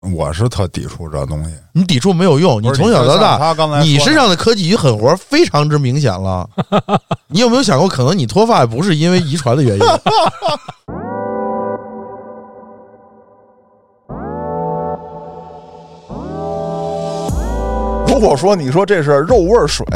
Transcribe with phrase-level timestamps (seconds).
[0.00, 1.50] 我是特抵触这东西。
[1.72, 6.48] 你抵触没有用，你从小到大，你身上的科技与狠活非常之明显了。
[7.26, 9.84] 你有没有想过，可能你脱发不是因为遗传的原因？
[18.06, 19.86] 如果说你说这是肉味儿水，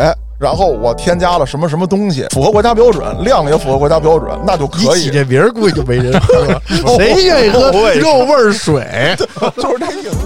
[0.43, 5.03] 然后我添加了什么什么东西，符合国家标准，量也符合国家标准，那就可以。
[5.03, 6.61] 起这名儿估计就没人喝了。
[6.99, 8.85] 谁愿意喝肉味儿水？
[9.57, 10.17] 就是这意思。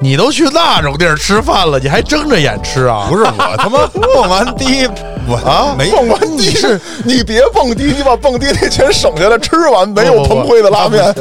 [0.00, 3.06] 你都去那种地儿吃饭了，你还睁着眼吃啊？
[3.08, 4.88] 不是我他妈蹦完迪，
[5.28, 11.14] 我啊没蹦完迪是，你别蹦迪，你把蹦迪那钱省下来，吃完没有 不不不彭辉的拉面。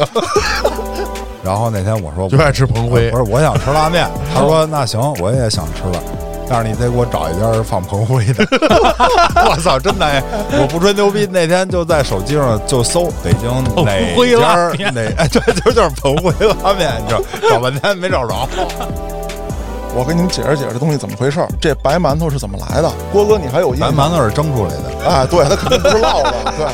[1.43, 6.03] 然后那天我说就爱吃彭辉不是我想吃拉面，他说那行我也想吃了，
[6.47, 8.45] 但是你得给我找一家放彭辉的。
[9.49, 10.23] 我操，真的，
[10.59, 13.49] 我不吹牛逼，那天就在手机上就搜北京
[13.83, 16.31] 哪辉家哪哎 对，就就是彭辉
[16.63, 18.47] 拉面，你知道，找半天没找着。
[19.97, 21.47] 我给你们解释解释这东西怎么回事儿。
[21.61, 22.91] 这白馒头是怎么来的？
[23.13, 23.87] 郭哥，你还有印白？
[23.87, 26.33] 馒头是蒸出来的，哎，对，它肯定不是烙的。
[26.57, 26.67] 对，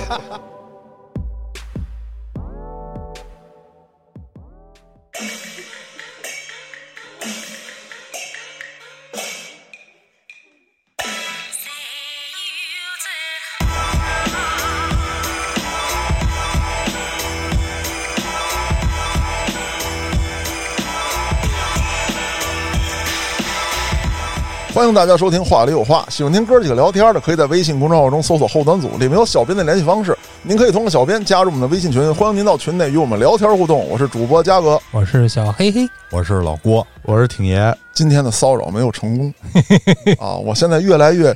[24.92, 30.18] 迎大家收听《话里有话》，喜欢听哥几个聊天的，可以在微信公众号中搜索“后端组”，里面有小编的联系方式。
[30.44, 33.88] 您可以通过小编加入我们的微信群，欢迎您到群内与我们聊天互动。
[33.88, 39.34] 我是主播嘉哥，我是小黑黑，我是老郭，我是挺爷，今天的骚扰没有成功
[40.20, 40.36] 啊！
[40.36, 41.34] 我现在越来越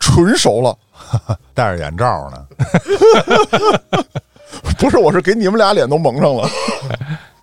[0.00, 0.76] 纯熟了，
[1.54, 2.44] 戴着眼罩呢。
[4.78, 6.48] 不是，我是给你们俩脸都蒙上了。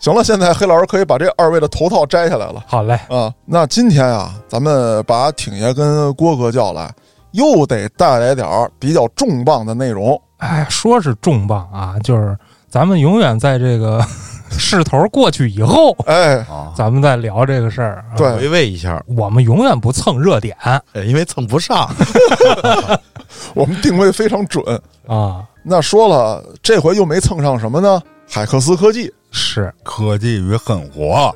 [0.03, 3.33] 行了，现在黑老师可以把这二位的头套摘下来了好嘞，啊！
[3.45, 6.93] 那今天啊，咱们把挺爷跟郭哥叫来，
[7.31, 10.22] 又得带来点儿比较重磅的内容。
[10.39, 14.05] 哎，说是重磅啊，就是咱们永远在这个
[14.51, 18.03] 势头过去以后，哎，啊，咱们再聊这个事儿。
[18.11, 20.53] 啊对回味一下，我们永远不蹭热点
[20.91, 21.89] 呃因为蹭不上。
[23.55, 24.61] 我们定位非常准。
[25.07, 28.01] 啊，那说了，这回又没蹭上什么呢？
[28.29, 29.73] 海克斯科技，是。
[29.84, 31.34] 科技与狠活，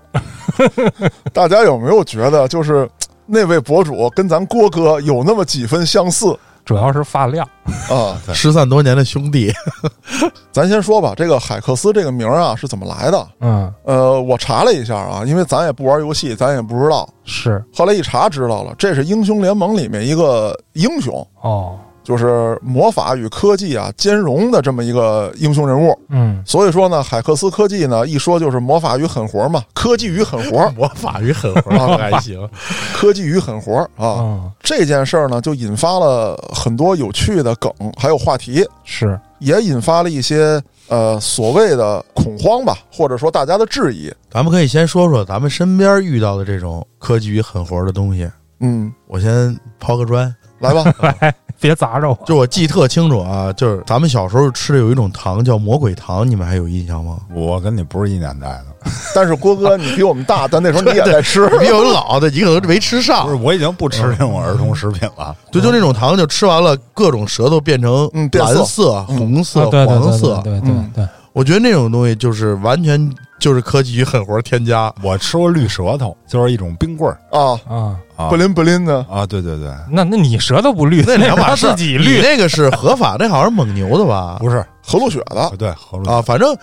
[1.33, 2.89] 大家有没有觉得，就是
[3.25, 6.37] 那位博主跟咱郭哥有那么几分相似？
[6.65, 7.47] 主要是发量，
[7.89, 8.19] 啊？
[8.33, 9.53] 失散多年的兄弟，
[10.51, 13.27] 咱先说吧，这个海克斯这个名儿啊是怎么来的？
[13.39, 17.07] 嗯，呃，我查了一下啊，因为咱也不玩游戏，咱也不知道。
[17.23, 17.63] 是。
[17.73, 25.93] 后来一查知道了，这是英雄联盟里面一个英雄，哦，就是魔法与科技啊兼容的这么一个英雄人物。
[26.07, 32.49] 嗯，所以说呢，海克斯科技呢一说就是魔法与狠活嘛，科技与狠活， 魔法与狠活还行。
[32.95, 34.21] 科技与狠活啊。
[34.21, 44.09] 嗯，这件事儿呢，就引发了很多有趣的梗，还有话题，是也引发了一些呃所谓的恐慌吧，或者说大家的质疑。
[44.31, 48.29] 咱们可以先说说咱们身边遇到的这种科技与狠活的东西。
[48.61, 57.17] 嗯，我先抛个砖，来吧，来， 别砸着我，就我记特清楚啊，就是咱们小时候吃的有一种糖叫魔鬼糖，你们还有印象吗？
[57.33, 58.65] 我跟你不是一年代的，
[59.13, 61.47] 但是郭哥你比我们大，但那时候你也在吃。
[61.59, 63.43] 比我们老的，你可能没吃上不上是。
[63.43, 65.35] 我已经不吃那种儿童食品了。
[65.51, 70.41] 对，就那种糖，就吃完了，各种舌头变成嗯色蓝色、嗯红色、啊对对对黄色。
[70.43, 72.99] 对对对，我觉得那种东西就是完全
[73.39, 74.93] 就是科技与狠活添加。
[75.03, 77.19] 我吃过绿舌头，就是一种冰棍儿。
[77.31, 78.29] 啊，啊，啊。
[78.29, 84.37] 不灵不灵的，啊，对对对，那那你舌头不绿，那两码事，自己绿，你那个是合法，那好像是蒙牛的吧？
[84.39, 84.65] 不是。
[84.81, 85.41] 和路雪的。
[85.41, 86.55] 啊，对，河路啊，反正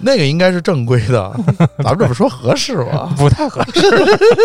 [0.00, 1.32] 那个应该是正规的。
[1.82, 3.14] 咱们这么说合适吗？
[3.18, 3.82] 不太合适。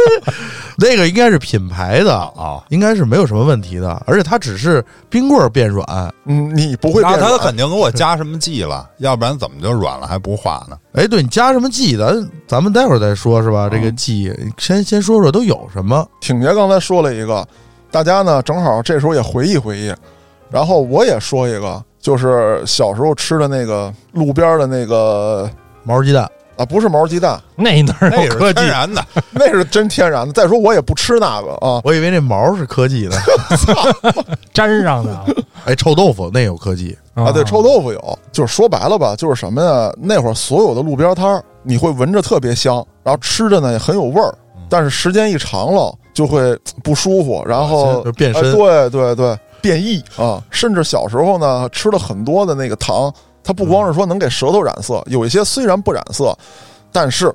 [0.78, 4.02] 那个应该是品牌的，啊，应该是没有什么问题的。
[4.06, 5.86] 而且它只是冰棍儿变软，
[6.26, 10.78] 嗯，你不会那他变软肯定给我加什么剂了，要不然怎么就软了还不化呢？
[10.94, 13.70] 哎，对你加什么剂，咱咱们待会儿再说，是吧？
[13.72, 16.06] 这个剂先先说说都有什么？
[16.20, 17.48] 挺杰刚才说了一个，
[17.90, 19.94] 大家呢正好这时候也回忆回忆，
[20.52, 25.50] 然后我也说一个，就是小时候吃的那个路边的那个
[25.84, 28.68] 毛鸡蛋，啊，不是毛鸡蛋，那哪儿那是有科技天？
[28.68, 29.04] 然的，
[29.34, 30.32] 那是真天然的。
[30.32, 33.18] 再说我也不吃那个啊，我以为那毛是科技呢。
[34.54, 35.26] 粘上的啊
[35.66, 39.92] 哎，臭豆腐那有科技，啊，对，臭豆腐有，就是说白了吧，就是什么呀？
[40.00, 44.32] 那会儿所有的路边摊儿，你会闻着特别香，然后吃着呢也很有味儿，
[44.70, 50.40] 但是时间一长了就会嘖不舒服，然后就变身哎对对对，变异啊！
[50.52, 53.12] 甚至小时候呢，吃了很多的那个糖，
[53.44, 56.38] 它不光是说能给舌头染色，有一些虽然不染色，
[56.92, 57.34] 但是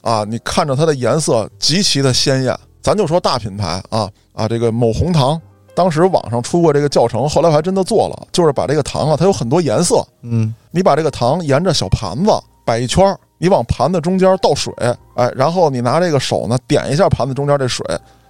[0.00, 2.56] 啊，你看着它的颜色极其的鲜艳。
[2.80, 5.40] 咱就说大品牌啊啊，这个某红糖，
[5.74, 12.30] 当时网上出过这个教程，后来我还真的做了，就是把这个糖啊，它有很多颜色，嗯，你把这个糖沿着小盘子
[12.64, 14.72] 摆一圈儿，你往盘子中间倒水，
[15.16, 17.84] 哎，然后你拿这个手呢点一下盘子中间这水，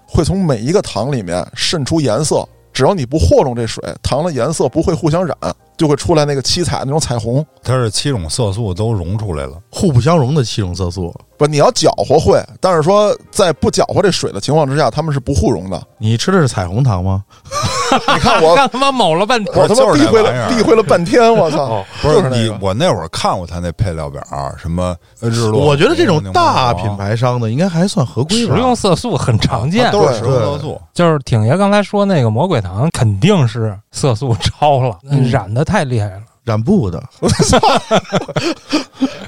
[0.09, 2.49] 会从每一个糖里面渗出颜色。
[2.73, 5.37] 只要你不和弄这水，糖的颜色不会互相染，
[5.77, 7.45] 就会出来那个七彩那种彩虹。
[7.63, 9.53] 它是七种色素都溶出来了。
[9.71, 11.15] 互不相容的七种色素。
[11.37, 15.83] 不，你要搅和会，但是说在不搅和这水的情况之下，它们是不互溶的。
[15.99, 17.25] 你吃的是彩虹糖吗？
[18.15, 19.55] 你看我，让 他妈某了半天。
[19.57, 21.65] 我他妈避讳了避讳了半天，我操！
[21.65, 24.23] 哦 不是是那个，我那会儿看过他那配料表，
[24.57, 28.55] 什么日落，我觉得这种大品牌商的应该还算合规吧。
[28.55, 30.81] 食用色素很常见它，都是食用色素。
[30.95, 36.23] 就是挺爷刚才说那个魔鬼糖，肯定是色素超了，嗯染的太厉害了。
[36.43, 37.01] 染布的。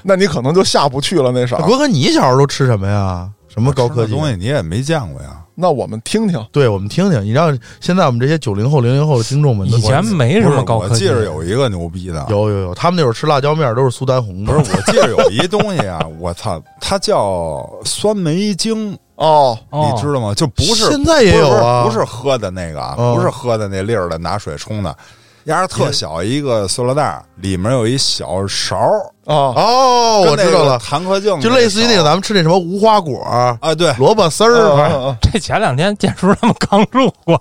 [0.02, 1.62] 那你可能就下不去了那色儿。
[1.62, 3.31] 郭哥，你小时候都吃什么呀？
[3.46, 5.40] 什么高科技东西你也没见过呀？
[5.55, 19.90] 那我们听听，对我们听听，你让现在我们这些九零后、零零后的听众们以前没什么高科技，我记着有一个牛逼的，有有有，他们那会儿吃辣椒面都是苏丹红的，不是我记着有一东西啊，我操，它叫酸梅精，哦，哦。
[19.93, 20.34] 你知道吗？
[20.34, 21.84] 就不是现在也有啊。
[21.84, 23.14] 不是不是喝的那个啊，哦。
[23.14, 24.94] 不是喝的那粒儿的，拿水冲的。
[25.44, 37.38] 压着特小一个塑料袋儿，里面有一小勺儿，啊，哦，我知道了，弹壳镜，就类似于那个咱们吃那什么无花果、啊，对，萝卜丝嗯儿， 这前两天建叔他们刚录过，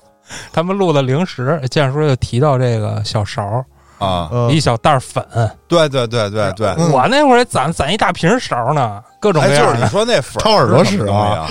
[0.51, 3.65] 他们录的零食，建叔就提到这个小勺儿，
[4.03, 4.49] 啊，嗯。
[4.51, 5.25] 一小袋儿粉。
[5.67, 6.91] 对对对对对，嗯。
[6.91, 11.47] 我那会儿攒攒一大瓶勺呢，各种哎，各样的，就是你说那粉掏耳朵使啊？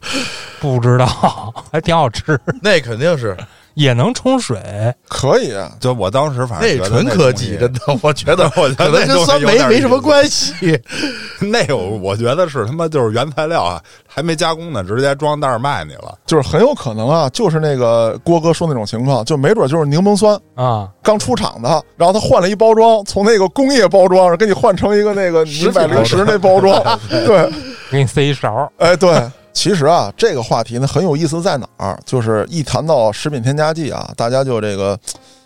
[0.60, 3.36] 不知道，还挺好吃， 那肯定是
[3.76, 4.58] 也能冲水。
[5.06, 10.80] 可以啊，就我当时反正那纯科技，真的， 我觉得 我觉得那跟酸梅没什么关系。
[11.38, 16.16] 那有我觉得是他妈就是原材料啊，还没加工呢，直接装袋儿卖你了。
[16.24, 27.50] 就是很有可能啊，就是那个郭哥说那种情况，就没准就是柠檬酸啊，刚出厂的，然后他换了一包装，从那个工业包装给你换成一个那个你买零食那包装，对，
[27.90, 29.12] 给你塞一勺，哎，对。
[29.56, 31.98] 其实啊，这个话题呢很有意思在哪儿？
[32.04, 34.96] 就是一谈到食品添加剂啊，大家就这个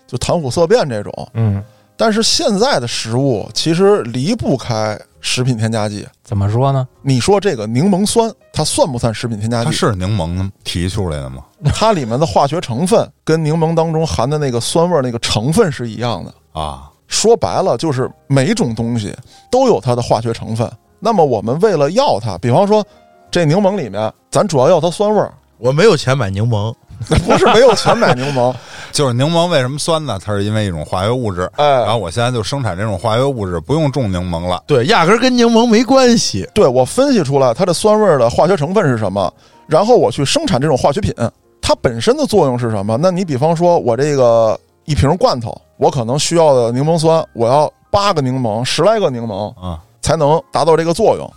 [0.05, 1.29] 就谈虎色变这种。
[1.35, 1.63] 嗯，
[1.97, 6.05] 但是现在的食物其实离不开食品添加剂。
[6.25, 6.89] 怎么说呢？
[7.03, 9.67] 你说这个柠檬酸，它算不算食品添加剂？
[9.67, 11.45] 它是柠檬提出来的吗？
[11.73, 16.35] 它里面的化学成分跟柠檬当中含的那个酸味儿那个成分是一样的。
[16.61, 19.17] 啊，说白了，就是每种东西
[19.53, 20.69] 都有它的化学成分。
[20.99, 22.85] 那么我们为了要它，比方说
[23.31, 26.75] 这柠檬里面，咱主要要它酸味儿，我没有钱买柠檬，
[27.27, 28.55] 不是没有钱买柠檬，
[28.93, 30.19] 就是柠檬为什么酸呢？
[30.25, 31.51] 它是因为一种化学物质。
[31.57, 34.63] 然哎，后我现在就生产这种化学物质，不用种柠檬了。
[34.67, 36.49] 对，压根儿跟柠檬没关系。
[36.55, 39.33] 对我分析出来它的酸味儿的化学成分是什么，
[39.67, 41.15] 然后我去生产这种化学品，
[41.63, 42.99] 它本身的作用是什么？
[43.01, 51.31] 那你比方说我这个一瓶罐头，我可能需要的柠檬酸，我要八个柠檬、十来个柠檬啊，才能达到这个作用。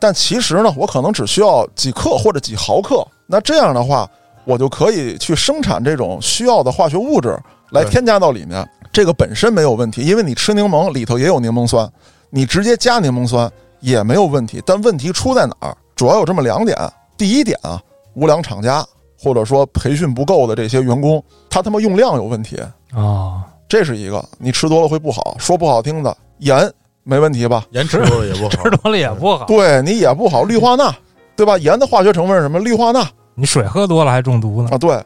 [0.00, 3.06] 但其实呢，我可能只需要几克或者几毫克。
[3.26, 4.08] 那这样的话，
[4.44, 7.38] 我就可以去生产这种需要的化学物质
[7.70, 8.68] 来添加到里面。
[8.92, 11.88] 这个本身没有问题，因为你吃柠檬里头也有柠檬酸，
[12.30, 13.48] 你直接加柠檬酸
[13.78, 14.60] 也没有问题。
[14.66, 15.76] 但问题出在哪儿？
[15.94, 16.76] 主要有这么两点。
[17.16, 17.80] 第一点啊，
[18.14, 18.84] 无良厂家
[19.22, 22.58] 或者说培训不够的这些员工，他他妈用量有问题，
[22.92, 24.24] 啊，这是一个。
[24.38, 26.72] 你吃多了会不好，说不好听的，盐
[27.10, 27.64] 没问题吧？
[27.72, 28.70] 盐吃多了也不好吃。
[28.70, 29.44] 多了也不好。
[29.46, 30.94] 对你也不好，氯化钠，
[31.34, 31.58] 对吧？
[31.58, 32.60] 盐的化学成分是什么？
[32.60, 34.68] 氯化钠你水喝多了还中毒呢。
[34.70, 35.02] 啊，对，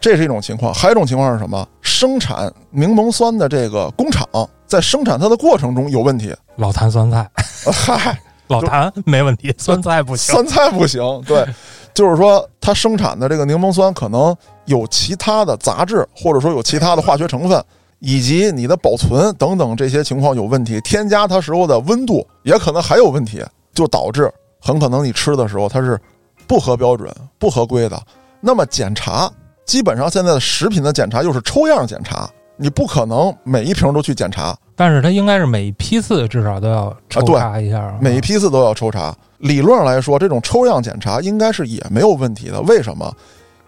[0.00, 0.72] 这是一种情况。
[0.72, 1.66] 还有一种情况是什么？
[1.80, 4.24] 生产柠檬酸的这个工厂
[4.68, 6.32] 在生产它的过程中有问题。
[6.54, 7.28] 老坛酸菜，
[7.72, 10.32] 嗨，老坛没问题，酸菜不行。
[10.32, 11.44] 酸菜不行，对，
[11.92, 14.32] 就是说它生产的这个柠檬酸可能
[14.66, 17.64] 有其他的杂质，或者说有其他的化学成分，
[18.04, 23.40] 以及你的保存等等这些情况有问题，添加它时候的温度也可能还有问题，
[23.72, 24.28] 就导致
[24.60, 25.96] 很可能你吃的时候它是
[26.48, 28.02] 不合标准、不合规的。
[28.40, 29.30] 那么检查，
[29.64, 37.96] 基本上现在的食品的检查又是抽样检查，你不可能每一瓶都去检查，但是它应该是每一批次至少都要抽查一下啊。
[38.00, 39.16] 每一批次都要抽查。
[39.38, 42.60] 理论上来说，这种抽样检查应该是也没有问题的。
[42.62, 43.14] 为什么？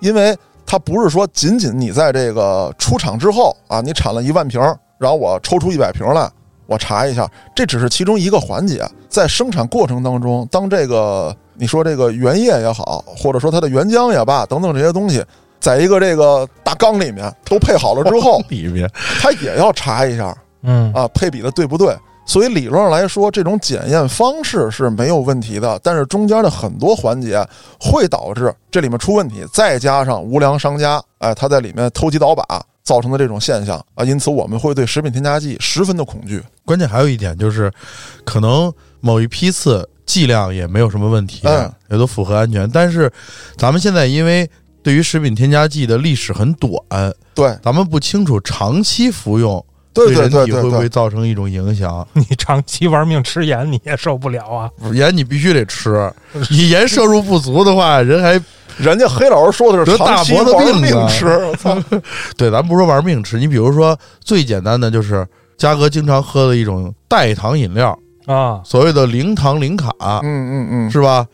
[0.00, 6.30] 因为它不是说仅仅你在这个出厂之后啊，你产了一万瓶儿，然后我抽出一百瓶来，
[6.66, 8.82] 我查一下，这只是其中一个环节。
[9.08, 15.24] 在生产过程当中，当这个你说这个原液也好，或者说它的原浆也罢，等等这些东西，
[15.60, 18.90] 在一个这个大缸里面都配好了之后，里面
[19.20, 21.96] 它也要查一下，嗯，啊，配比的对不对？
[22.26, 27.46] 所以理论上来说，这种检验方式是没有问题的，但是中间的很多环节
[27.78, 32.44] 会导致这里面出问题，再加上无良商家，哎，他在里面偷鸡倒把
[32.82, 36.42] 造成的这种现象啊，因此我们会对食品添加剂十分的恐惧。
[36.64, 37.70] 关键还有一点就是，
[38.24, 42.68] 可能某一批次剂量也没有什么问题，嗯也都符合安全。
[42.70, 43.10] 但是
[43.56, 44.48] 咱们现在因为
[44.82, 46.78] 对于食品添加剂的历史很短，
[47.34, 52.06] 对咱们不清楚长期服用对对人对对体会不会，造成一种影响。
[52.12, 54.70] 你长期玩命吃盐，你也受不了啊！
[54.92, 56.12] 盐你必须得吃，
[56.50, 58.32] 你盐摄入不足的话， 人还
[58.76, 61.76] 人家黑老师说的是得大长期脖子玩病吃，我操！
[62.36, 63.38] 对，咱不说玩命吃。
[63.38, 65.24] 你比如说最简单的就是
[65.56, 67.96] 嘉哥经常喝的一种代糖饮料，
[68.26, 71.24] 啊，所谓的零糖零卡，嗯嗯嗯，是吧？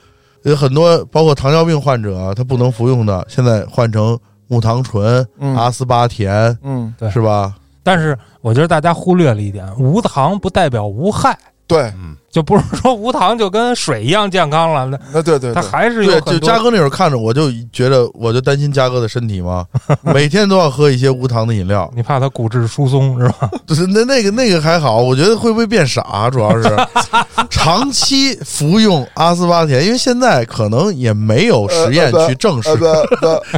[0.42, 7.54] 有很多包括糖尿病患者，他不能服用的，现在换成木糖醇、嗯阿斯巴甜，嗯，对是吧？
[7.82, 11.38] 但是我觉得大家忽略了一点，无糖不代表无害，
[11.74, 11.92] 对，
[12.30, 16.46] 就不是说无糖就跟水一样健康了，那那对对对，它还是有对，就。
[16.46, 19.64] 嘉哥那会儿看着，我就觉得，我就担心嘉哥的身体嘛，
[20.14, 21.90] 每天都要喝一些无糖的饮料。
[21.94, 23.50] 你怕他骨质疏松是吧？
[23.66, 26.68] 就是那那个那个还好，我觉得会不会变傻，主要是
[27.50, 32.68] 长期服用阿斯巴甜，因为现在可能也没有实验去证实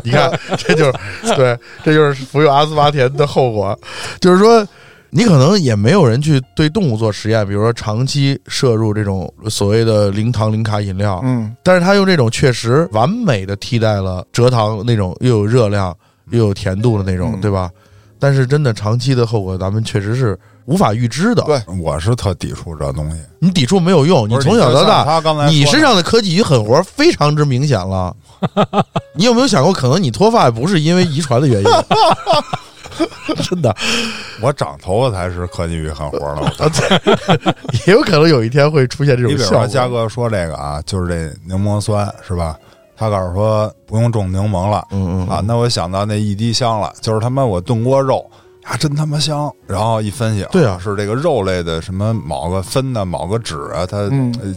[0.02, 3.78] 你看，这就是对，这就是服用阿斯巴甜的后果，
[4.20, 4.66] 就是说。
[5.14, 15.94] 你可能也没有人去对动物做实验，比如说长期摄入这种所谓的零糖零卡饮料，嗯，但是他用这种确实完美的替代了蔗糖那种又有热量
[16.30, 17.70] 又有甜度的那种，嗯对吧？
[18.18, 21.42] 但是真的长期的后果，咱们确实是无法预知的。
[21.42, 23.18] 对我是特抵触这东西。
[23.38, 28.16] 你抵触没有用，你从小到大，他刚才你身上的科技与狠活非常之明显了。
[29.14, 31.68] 你有没有想过，可能你脱发不是因为遗传的原因？
[33.42, 33.74] 真的，
[34.40, 36.40] 我长头发才是科技与狠活了。
[36.40, 37.54] 我 啊，对，
[37.86, 39.68] 也有可能有一天会出现这你比如说种效果。
[39.68, 42.56] 嘉哥说这个啊，就是这柠檬酸是吧？
[42.96, 48.24] 他告诉说不用种柠檬了嗯嗯啊，那我想到那一滴香了，就是他妈我炖锅肉
[48.64, 49.50] 啊，真他妈香。
[49.66, 54.08] 然后一分析，对啊是这个肉类的什么某个酚呐、某个酯啊，它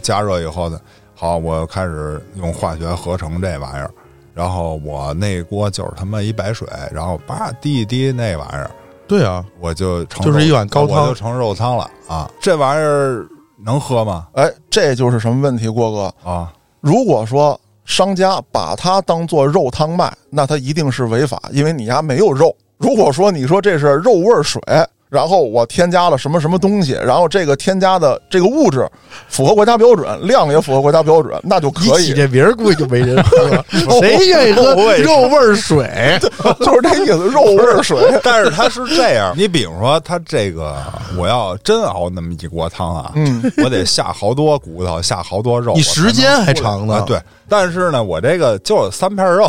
[0.02, 0.80] 加热以后的。
[1.18, 3.90] 好，我开始用化学合成这玩意儿，
[4.36, 8.70] 然后我那锅就是他妈一白水，然后叭滴一滴那玩意儿，
[9.08, 12.30] 对啊，我就成就是一碗高汤我就成肉汤了啊！
[12.38, 13.26] 这玩意儿
[13.64, 14.26] 能喝吗？
[14.34, 16.30] 哎，这就是什么问题，郭哥？
[16.30, 16.52] 啊，
[16.82, 22.54] 如果说商家把它当做肉汤卖，那它一定是违法，因为你家没有肉。
[22.76, 24.60] 如果说你说这是肉味水，
[25.16, 28.86] 然后我添加了什么什么东西，然后这个添加的这个物质
[29.28, 33.64] 符合国家标准，量也符合国家标准，那就可以，你起这名儿估计就没人喝了。
[33.98, 35.88] 谁愿意喝肉味肉味儿水？
[36.60, 37.98] 就是这意思，肉味儿水。
[38.22, 40.76] 但是它是这样， 你比如说它这个，
[41.16, 47.18] 我要真熬那么一锅汤啊，嗯，我得下好多骨头，下好多肉，你时间还长呢啊对，
[47.48, 49.48] 但是呢，我这个就三片肉，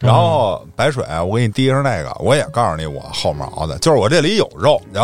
[0.00, 5.03] 然后白水，我给你滴上那个，我也告诉你我后面熬的，就是我这里有肉，然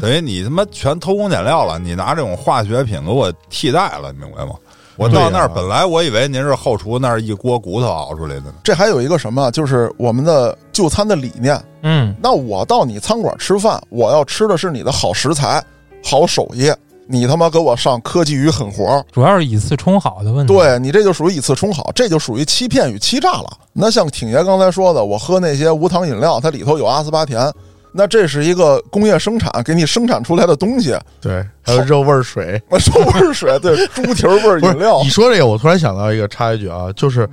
[0.00, 4.52] 等于你他妈全偷工减料了，你拿这种化学品给我替代了，你明白吗？
[4.96, 11.60] 我到那儿本来我以为您是后厨那儿一锅骨头熬出来的呢，这还有一个什么，就是我们的就餐的理念。
[11.82, 15.64] 嗯，那我到你餐馆吃饭，我要吃的是你的好食材、
[16.04, 16.70] 好手艺，
[17.08, 23.50] 你他妈给我上科技与狠活儿，主要是以次充好的问题。，对你这就属于以次充好，这就属于欺骗与欺诈了。
[23.72, 27.50] 那像挺爷刚才说的，我喝那些无糖饮料，它里头有阿斯巴甜，
[27.92, 32.60] 那这是一个工业生产给你生产出来的东西，对，还有肉味儿水。
[32.70, 37.28] 我说味儿水，对，猪蹄儿味儿饮料你，说这个，我突然想到一个插一句啊，就是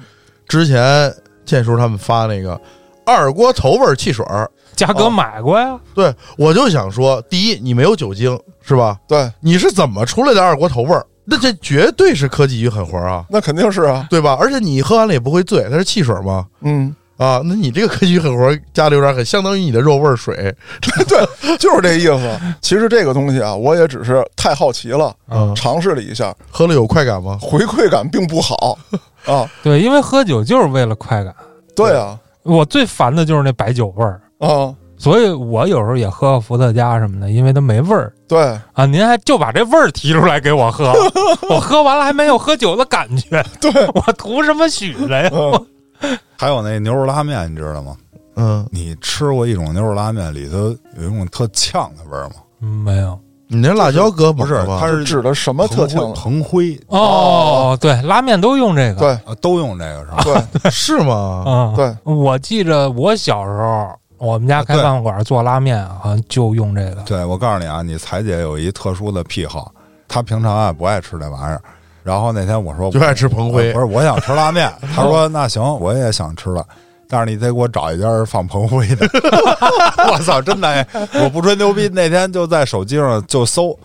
[0.48, 1.14] 之前
[1.46, 2.60] 建叔他们发那个
[3.06, 5.80] 二锅头味儿汽水儿，嘉哥哦买过呀。
[5.96, 8.98] 对我就想说，第一，你没有酒精是吧？
[9.08, 11.06] 对，你是怎么出来的二锅头味儿？
[11.32, 14.36] 那这绝对是科技与狠活啊，那肯定是啊，对吧？
[14.40, 16.46] 而且你喝完了也不会醉，它是汽水嘛。
[16.62, 20.56] 嗯，啊，那你这个科技与狠活儿加的有点狠，相当于你的肉味儿水。
[21.06, 22.40] 对，就是这意思。
[22.62, 27.38] 其实这个东西啊，我也只是太好奇了，嗯，尝试了一下，喝了有快感吗？
[27.42, 28.78] 回馈感并不好
[29.28, 29.46] 啊。
[29.62, 31.36] 对，因为喝酒就是为了快感。
[31.76, 38.86] 对啊，我最烦的就是那白酒味儿，啊，所以我有时候也喝伏特加什么的，因为它没味儿对，啊。
[38.86, 40.94] 您还就把这味儿提出来给我喝，
[41.50, 43.46] 我喝完了还没有喝酒的感觉。
[43.60, 45.30] 对，我图什么许的呀？
[45.34, 45.66] 嗯，
[46.38, 47.96] 还有那牛肉拉面，你知道吗？
[48.36, 50.58] 嗯，你吃过一种牛肉拉面，里头
[50.98, 52.36] 有一种特呛的味儿吗？
[52.62, 53.20] 嗯没有。
[53.52, 56.44] 你那辣椒搁不是它是指的什么特呛蓬？
[56.44, 59.00] 灰，哦，对，拉面都用这个。
[59.00, 60.48] 对啊，都用这个是吧？
[60.62, 61.44] 对是吗？
[61.48, 63.90] 嗯，对，我记着我小时候
[64.20, 67.02] 我们家开饭馆做拉面啊，好像就用这个。
[67.08, 69.74] 对，我告诉你啊，你彩姐有一特殊的癖好，
[70.08, 71.62] 她平常啊不爱吃这玩意儿。
[72.10, 76.66] 然后那天我说就爱吃彭辉不是我想吃拉面， 他说那行，我也想吃了。
[77.08, 79.08] 但是你得给我找一家放彭辉的，
[80.12, 80.88] 我操，真的哎，
[81.24, 83.78] 我不吹牛逼，那天就在手机上就搜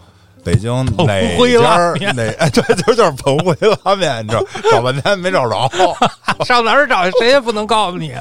[0.44, 5.68] 北京 哪家面哪哎对，就 就是彭辉拉面，你知道，找半天没找着。
[6.44, 8.14] 上哪儿找谁也不能告诉你。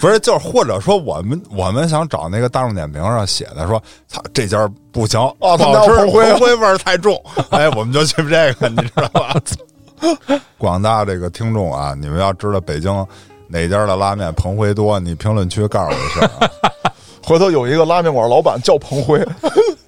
[0.00, 7.20] 不是，就是或者说我们我们想找那个大众点评上写的说，操这家不行哦他们彭辉辉味儿太重，
[7.50, 9.34] 哎，我们就去这个，你知道吧？
[10.58, 13.06] 广大这个听众啊，你们要知道北京
[13.46, 16.50] 哪家的拉面彭辉多，你评论区告诉我一声啊。
[17.22, 19.24] 回头有一个拉面馆老板叫彭辉，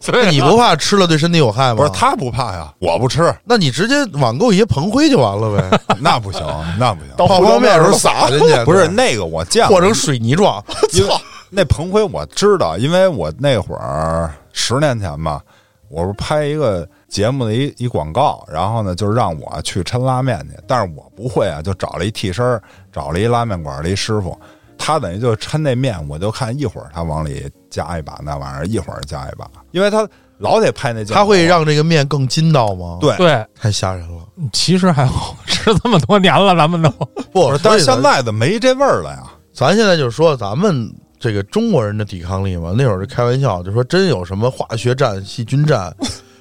[0.06, 1.74] 那你不怕吃了对身体有害吗？
[1.76, 6.40] 不是，他不怕呀，我不吃，那你直接网购一些彭辉就完了呗， 那不行，
[6.78, 7.10] 那不行。
[7.16, 10.62] 到泡方便的时候撒进去，不是那个我见过，和成水泥状。
[10.90, 15.42] 操那彭辉我知道，因为我那会儿十年前吧，
[15.88, 22.58] 我是拍一个节目的一一广告，然后呢就是让我去抻拉面去，但是我不会啊，就找了一替身，
[22.90, 24.38] 找了一拉面馆的一师傅，
[24.82, 30.06] 他等于就抻那面，我就看一会儿他往里加一把那玩意儿，一会儿加一把，因为他
[30.38, 33.16] 老得拍那镜头，它会让这个面更筋道吗？，对。
[33.16, 34.24] 对，太吓人了。
[34.52, 36.90] 其实还好，吃这么多年了，咱们都
[37.32, 39.22] 不，但是现在的没这味儿了呀。
[39.52, 45.94] 咱现在就是说，咱们这个中国人的抵抗力嘛，那会儿就开玩笑，就说真有什么化学战、细菌战，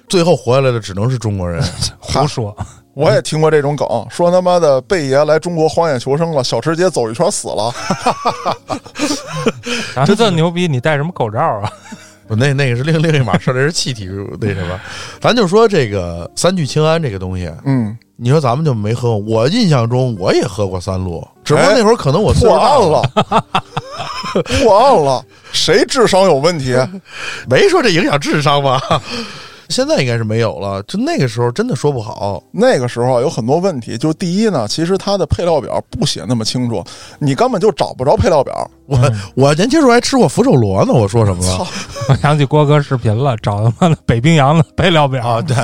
[0.09, 1.63] 最后活下来的只能是中国人。
[1.99, 2.55] 胡说。
[2.93, 7.73] 我也听过这种梗，说他妈的贝爷来中国荒野求生了，小吃街走一圈死了。
[9.95, 11.71] 咱们这牛逼，你戴什么口罩啊？
[12.27, 14.05] 不那那个是另另一码事儿，那是气体
[14.39, 14.79] 那什么。
[15.19, 19.17] 咱就说这个三聚氰胺这个东西，嗯，你说咱们就没喝过。
[19.17, 23.43] 我印象中我也喝过三鹿，只不过哎那会儿可能我岁数大破案，了，
[24.63, 26.73] 破案了，谁智商有问题？
[27.49, 28.81] 没说这影响智商吧？
[29.71, 32.43] 现在应该是没有了，就那个时候真的说不好。
[32.51, 36.83] 那个时候啊有很多问题，就第一呢，其实它的配料表不写那么清楚，
[37.17, 38.69] 你根本就找不着配料表。
[38.85, 38.99] 我
[39.35, 41.57] 我年轻时候还吃过福寿螺呢，我说什么了？
[41.57, 41.67] 操，
[42.09, 45.55] 我想起郭哥视频了，找他妈的北冰洋的配料表啊，对，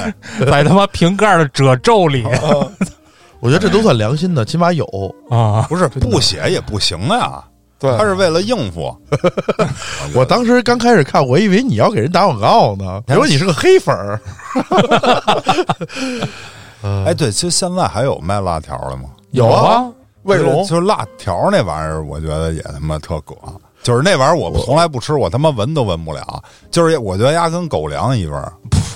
[0.46, 2.24] 在他妈瓶盖的褶皱里
[3.40, 4.86] 我觉得这都算良心的，起码有。
[5.30, 5.68] 啊。
[5.70, 7.44] 不是不写也不行呀，
[7.80, 8.96] 对，他是为了应付。
[10.16, 14.20] 我当时刚开始看，我以为你要给人打广告呢，结果你是个黑粉儿。
[17.06, 19.10] 哎，对，其实现在还有卖辣条的吗？
[19.32, 19.88] 有啊，
[20.24, 23.36] 卫龙就是辣条那玩意儿，我觉得也他妈特葛。
[23.84, 26.44] 就是那玩意儿，我从来不吃，我他妈闻都闻不了。
[26.72, 28.52] 就是我觉得鸭跟狗粮一味儿。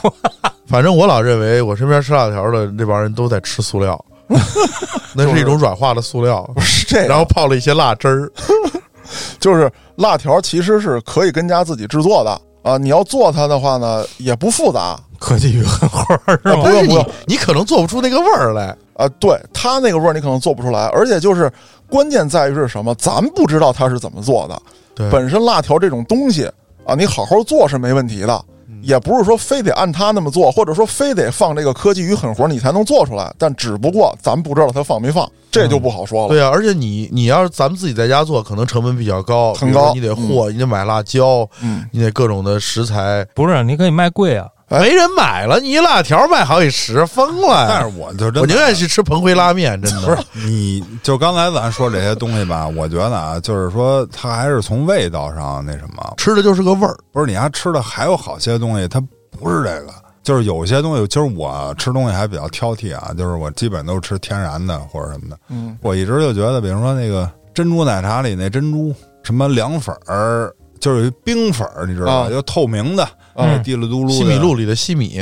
[0.67, 4.03] 反正我老认为我身边吃辣条的那帮人都在吃塑料，
[5.15, 8.31] 那是一种软化的塑料， 是这样，然后泡了一些辣汁儿。
[9.39, 12.77] 就是辣条其实是可以跟家自己制作的啊。
[12.77, 16.61] 你要做它的话呢，也不复杂科技与狠活儿是吗？
[16.61, 18.75] 啊不用不用你你可能做不出那个味儿来。
[18.93, 19.07] 啊。
[19.19, 21.51] 对它那个味儿，你可能做不出来，而且就是
[21.89, 22.95] 关键在于是什么？
[22.95, 24.61] 咱不知道它是怎么做的。
[24.95, 26.49] 对本身辣条这种东西
[26.85, 28.50] 啊，你好好做是没问题的，嗯
[28.81, 33.33] 也不是说非得按他那么做，或者说非得放这个科技与狠活你才能做出来。
[33.37, 36.29] 但只不过咱不知道他放没放，这就不好说了。
[36.29, 44.47] 对啊，而且你你要是咱们自己在家做，可能成本比较高，很比如说高你得和，你得买辣椒，嗯，你得各种的食材，不是，你可以卖贵啊。
[44.71, 47.67] 哎没人买了，你一辣条卖好几十，疯了。
[47.69, 56.97] 但是我就真的我宁愿去吃彭辉拉面，真的不是你，就刚才咱说这些东西吧，我觉得啊，就是说它还是从味道上那什么，吃的就是个味儿。
[57.11, 59.01] 不是你还吃的还有好些东西，它
[59.37, 59.93] 不是这个。
[60.23, 65.37] 就是有些东西，其实我吃东西还比较挑剔啊，就是我基本都是吃天然的或者什么的。
[65.49, 72.27] 嗯，我一直就觉得，比如说那个珍珠奶茶里那珍珠，什么凉粉儿，就是有一冰粉儿，你知道吧？
[72.27, 74.11] 啊就透明的，嗯滴了嘟噜。
[74.11, 75.21] 西米露里的西米，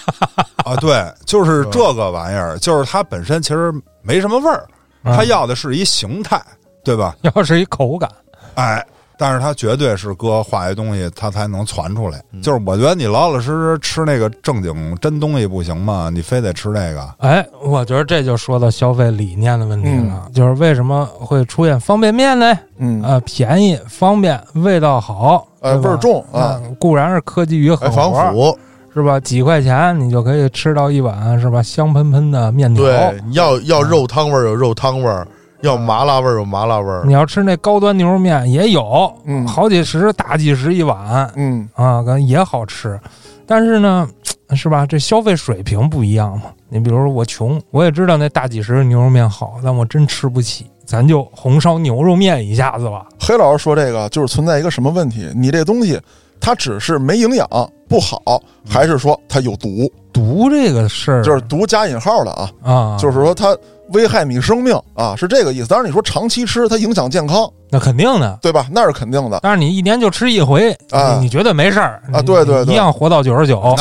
[0.64, 4.66] 啊，对，就是这个玩意儿，就是它本身其实没什么味儿，
[5.04, 6.42] 啊它要的是一形态，
[6.82, 7.14] 对吧？
[7.22, 8.10] 要是一口感，
[8.54, 8.84] 哎，
[9.18, 12.22] 但是它绝对是搁化学东西，它才能传出来。
[12.42, 16.10] 就是我觉得你老老实实吃那个正经真东西不行吗？
[16.12, 17.14] 你非得吃这个？
[17.18, 22.58] 哎，我觉得这就说到消费理念的问题了，就是为什么会出现方便面呢？
[22.78, 28.58] 嗯，啊，便宜、方便、味道好，哎，味儿重啊，那固然是科技与狠活儿，腐。
[28.94, 29.20] 是吧？
[29.20, 31.62] 几块钱你就可以吃到一碗是吧？
[31.62, 32.82] 香喷喷的面条。
[32.82, 35.28] 对，你要要肉汤味儿有肉汤味儿，
[35.66, 37.12] 要麻辣味儿有麻辣味儿你。
[37.12, 42.98] 要吃那高端牛肉面也有，嗯好几十、大几十一碗嗯，啊，跟也好吃。
[43.46, 44.08] 但是呢，
[44.54, 44.86] 是吧？
[44.86, 46.44] 这消费水平不一样嘛。
[46.68, 50.66] 你比如说我穷，我也知道那大几十的牛肉面好，但我真吃不起。
[50.84, 53.06] 咱就红烧牛肉面一下子吧。
[53.18, 55.28] 黑老师说这个就是存在一个什么问题？
[55.34, 56.00] 你这东西
[56.40, 57.48] 它只是没营养
[57.88, 59.90] 不好，还是说它有毒？
[60.12, 63.56] 毒这个事儿就是毒加引号的啊，啊，就是说它
[63.90, 65.68] 危害你生命啊，是这个意思。
[65.68, 68.38] 当然你说长期吃它影响健康，那肯定的。
[68.42, 68.66] 对吧？
[68.70, 69.40] 那是肯定的。
[69.42, 73.74] 但是你一年就吃一回，啊你你绝对没事儿啊对对对一样活到九十九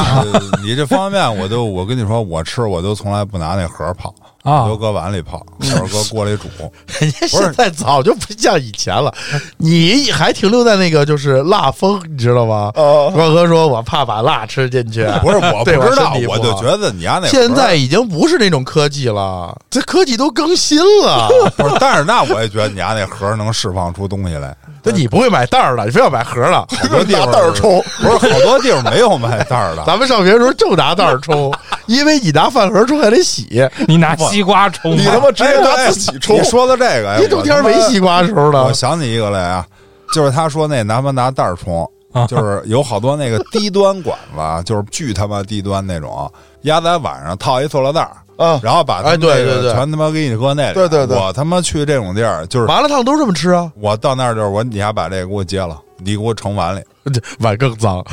[0.63, 4.75] 你这方便面，我 就我跟你说，我吃我都从来不拿那盒泡，我啊都。
[4.75, 6.47] 搁碗里泡，或者搁锅里煮。
[6.99, 9.13] 人家现在早就不像以前了，
[9.57, 12.71] 你还停留在那个就是辣风，你知道吗？
[12.75, 21.29] 呃，光哥说我怕把辣吃进去，不是，我不知道我就觉得你家那盒现在已经不是那种科技了，这科技都更新了。
[21.57, 24.55] 不是，但是那我也觉得你家那盒能释放出东西来。
[24.83, 26.65] 那你不会买袋儿的，你非要买盒了。
[26.77, 29.83] 好多地拿方袋儿抽，不是好多地方没有卖袋儿的。
[29.87, 31.51] 咱们上学的时候就拿袋儿抽，
[31.87, 38.71] 因为你拿饭盒抽还得洗，你拿西瓜抽你他妈直接拿哎自己抽你，说的这个，哎你冬天没西瓜的时候我。
[38.73, 39.65] 想起一个来啊，
[40.13, 50.73] 就是他说那拿不拿袋儿冲，啊就是有好多那个低端馆子，就是巨他妈低端那种，压在碗上套一塑料袋儿，啊，然后把他哎对对对全他妈给你搁那里。
[50.73, 56.81] 对对对我他妈去这种地儿，就是麻辣烫都这么吃啊，我到那儿就是我，你还把这个给我接了，你给我盛碗里。
[57.13, 58.03] 这 碗更脏。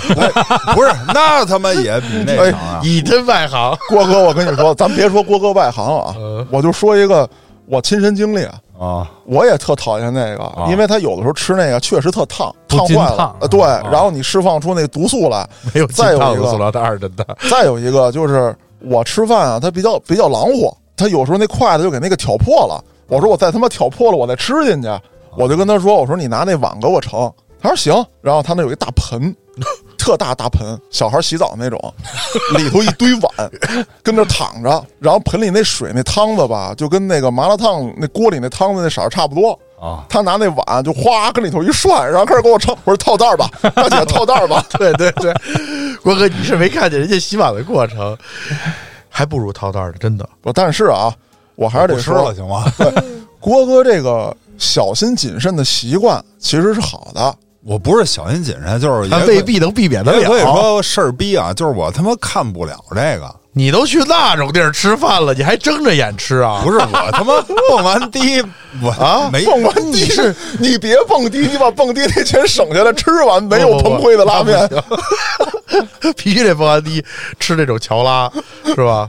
[0.74, 2.80] 不是，那他妈也比那强啊！
[2.82, 7.26] 你真外行， 郭哥，我跟你说，咱别说郭哥外行啊嗯，我就说一个
[7.66, 8.54] 我亲身经历啊。
[8.78, 13.35] 啊，我也特讨厌那个，因为他有的时候吃那个确实特烫，烫坏了。
[13.40, 15.48] 呃，对，然后你释放出那毒素来。
[15.72, 17.24] 没有再有一个烫的塑料袋儿，真的。
[17.48, 18.54] 再有一个就是
[18.85, 22.83] 我吃饭啊，他比较比较狼乎，他有时候那筷子就给那个挑破了。
[23.09, 24.88] 我说我再他妈挑破了，我再吃进去。
[25.37, 27.33] 我就跟他说，我说你拿那碗给我盛。
[27.61, 29.35] 他说行，然后他那有一大盆，
[29.97, 31.95] 特大大盆，小孩洗澡那种，
[32.59, 33.51] 里头一堆碗，
[34.03, 39.59] 跟那躺着，然后盆里那水那汤子吧，就跟那个麻辣烫那锅里那汤子那色儿差不多。
[39.83, 42.73] 啊，他拿那碗就哗跟里头一涮，然后开始给我盛。
[42.85, 44.64] 我说套袋儿吧， 大姐套袋儿吧。
[44.79, 45.35] 对 对对，
[46.05, 48.16] 郭哥，你是没看见人家洗碗的过程，
[49.09, 50.29] 还不如套袋儿的，真的。
[50.45, 51.12] 我但是啊，
[51.57, 52.64] 我还是得说了，行吗？
[53.40, 57.35] 郭哥这个小心谨慎的习惯其实是好的。
[57.64, 60.25] 我不是小心谨慎，就是他也未必能避免得了。
[60.25, 60.42] 所以。
[60.42, 63.35] 说事儿逼啊，就是我他妈看不了这个。
[63.54, 66.60] 你都去那种地儿吃饭了，你还睁着眼吃啊？
[66.64, 68.42] 不是我他妈 蹦完迪，
[68.80, 74.68] 我啊没蹦完迪是，你别蹦迪，你把蹦迪那钱省下来，吃完没有彭辉的拉面。
[76.16, 77.04] 必须得蹦完迪
[77.38, 78.30] 吃这种乔拉，
[78.64, 79.08] 是吧？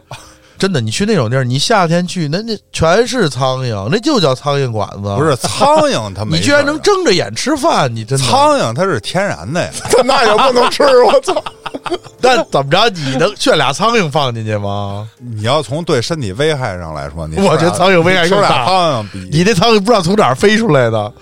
[0.64, 5.14] 真的，你去那种地儿，你夏天去，那那全是苍蝇，那就叫苍蝇馆子。
[5.18, 9.70] 不是苍蝇，它没你居然能睁着眼吃饭，你真的苍蝇它是天然的呀，
[10.06, 11.36] 那也不能吃，我操！
[12.22, 12.90] 但怎么着？
[12.92, 15.06] 你能炫俩苍蝇放进去吗？
[15.20, 18.66] 你要从对身体危害上来说，你我觉得苍蝇危害更大。
[18.66, 21.14] 苍蝇比你那苍蝇不知道从哪儿飞出来的，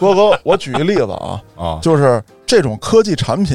[0.00, 3.54] 郭哥，我举个例子啊， 啊，就是这种科技产品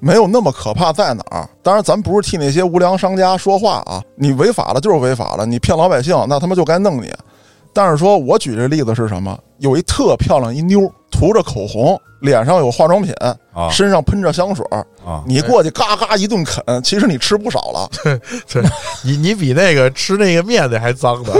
[0.00, 1.48] 没有那么可怕在哪儿？
[1.62, 7.12] 当然，咱不是替那些无良商家说话啊，你违法了就是违法了，你骗老百姓，那他妈就该弄你。
[7.78, 9.38] 但是说我举这例子是什么？
[9.58, 13.14] 有一特漂亮一妞，涂着口红，脸上有化妆品，
[13.54, 17.88] 啊身上喷着香水儿，啊，你过去嘎嘎一顿啃，其实你吃不少了。
[18.02, 18.62] 对
[19.04, 21.32] 你你比那个吃那个面的还脏呢。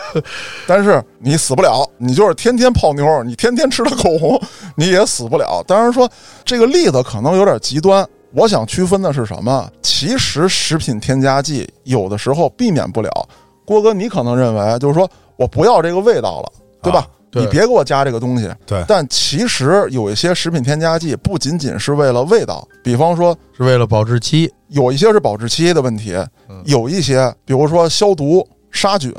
[0.66, 4.40] 但是你死不了，你就是天天泡妞，你天天吃的口红，
[4.76, 5.62] 你也死不了。
[5.66, 6.10] 当然说
[6.46, 9.70] 这个例子可能有点极端，我想区分的是什么？
[9.82, 13.10] 其实食品添加剂有的时候避免不了。
[13.66, 17.00] 郭哥，你可能认为就是说我不要这个味道了，对吧？
[17.00, 18.48] 啊你别给我加这个东西。
[18.64, 26.14] 对但其实有一些食品添加剂不仅仅是为了味道，比方说是为了保质期，有一些是保质期的问题
[26.48, 29.12] 嗯，有一些比如说消毒、杀菌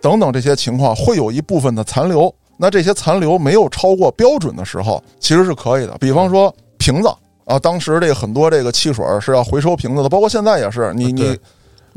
[0.00, 2.34] 等等这些情况，会有一部分的残留。
[2.56, 5.94] 那这些残留没有超过标准的时候，其实是可以的。
[5.98, 7.08] 比方说瓶子
[7.44, 10.90] 啊，当时这个很多这个汽水是要回收瓶子的，包括现在也是。
[10.94, 11.38] 你你对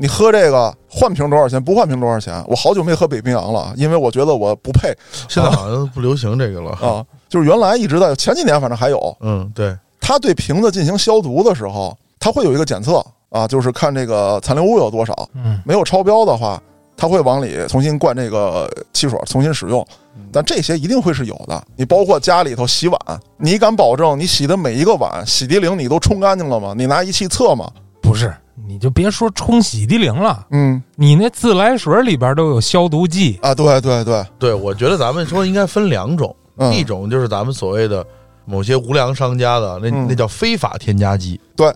[0.01, 1.63] 你喝这个换瓶多少钱？
[1.63, 2.43] 不换瓶多少钱？
[2.47, 4.91] 我好久没喝北冰洋了，因为我觉得我不配
[5.29, 6.71] 现在好像不流行这个了。
[6.71, 7.05] 啊。
[7.29, 16.59] 就是原来一直在前几年，反正还有，嗯，对，他对瓶子进行消毒的时候，他会有一个检测啊，就是看这个残留物有多少，嗯，没有超标的话，
[16.97, 19.85] 他会往里重新灌这个汽水，重新使用。
[20.31, 21.63] 但这些一定会是有的。
[21.75, 22.99] 你包括家里头洗碗，
[23.37, 26.73] 你敢保证你洗的每一个碗洗涤灵你都冲干净了吗？
[26.75, 27.71] 你拿仪器测吗？
[28.01, 28.33] 不是，
[28.71, 30.81] 你就别说冲洗涤灵了，嗯。
[30.95, 36.73] 你那自来水里边都有消毒剂，啊，对对对，对，我觉得咱们说应该分两种，嗯。
[36.73, 38.05] 一种就是咱们所谓的
[38.45, 40.07] 某些无良商家的那嗯。
[40.07, 41.69] 那叫非法添加剂，对，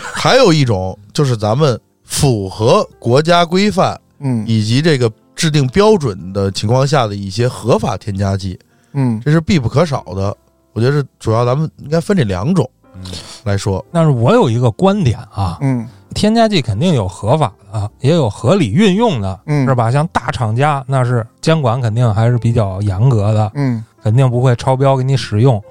[0.00, 4.42] 还有一种就是咱们符合国家规范嗯。
[4.48, 8.58] 以及这个制定标准的情况下的一些合法添加剂，
[8.94, 9.20] 嗯。
[9.22, 10.34] 这是必不可少的。
[10.72, 13.04] 我觉得是主要咱们应该分这两种嗯。
[13.44, 13.84] 来说。
[13.92, 19.90] 但是我有一个观点啊，嗯添加剂肯定有合法的，也有合理运用的，嗯是吧？
[19.90, 25.62] 像大厂家那是监管肯定还是比较严格的，嗯肯定不会超标给你使用。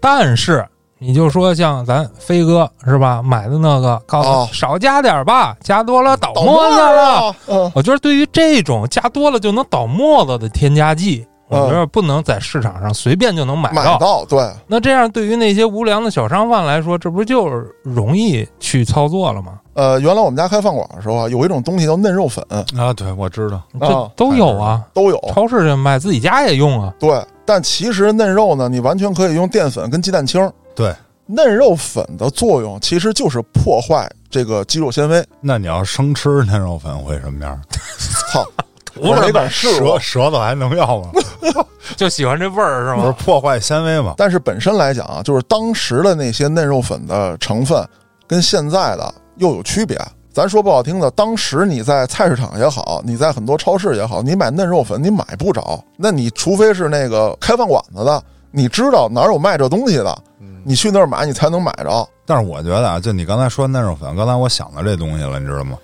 [0.00, 0.66] 但是
[0.98, 6.92] 你就说像咱飞哥是吧，买的那个，告诉少加点吧，加多了倒倒沫子沫
[7.56, 7.72] 了。
[7.74, 14.24] 我觉得对于这种加多了就能倒沫子的添加剂，我觉得不能在市场上随便就能买买到。
[14.26, 17.46] 对，那这样对于那些无良的小商贩来说，这不就
[17.82, 19.59] 容易去操作了吗？
[19.80, 25.18] 呃，原来我们家开饭馆的时候啊，有一种东西叫嫩肉粉，啊，对，我知道，这都有啊，都有。
[25.32, 26.92] 超市里卖，自己家也用啊。
[27.00, 30.52] 对，但其实嫩肉呢，你完全可以用淀粉跟鸡蛋清儿。
[30.76, 35.24] 对，嫩肉粉的作用其实就是破坏这个肌肉纤维。
[35.40, 37.58] 那你要生吃嫩肉粉会什么样？
[38.30, 38.44] 操，
[38.96, 39.98] 我没敢试舌过。
[39.98, 41.08] 舌头还能要吗？
[41.96, 43.12] 就喜欢这味儿是不是？
[43.12, 44.12] 破坏纤维吗？
[44.18, 47.82] 但是本身来讲啊，就是当时的那些嫩肉粉的成分
[48.28, 49.98] 跟现在的又有区别。
[50.32, 55.82] 咱说不好听的，当时你在菜市场也好，你在很多超市也好，你买嫩肉粉你买不着。
[55.96, 60.16] 那你除非是那个开饭馆子的，你知道哪儿有卖这东西的，
[60.64, 62.08] 你去那儿买你才能买着。
[62.24, 65.76] 但是我觉得啊，就你刚才说嫩肉粉，刚才我想到这东西了，你知道吗？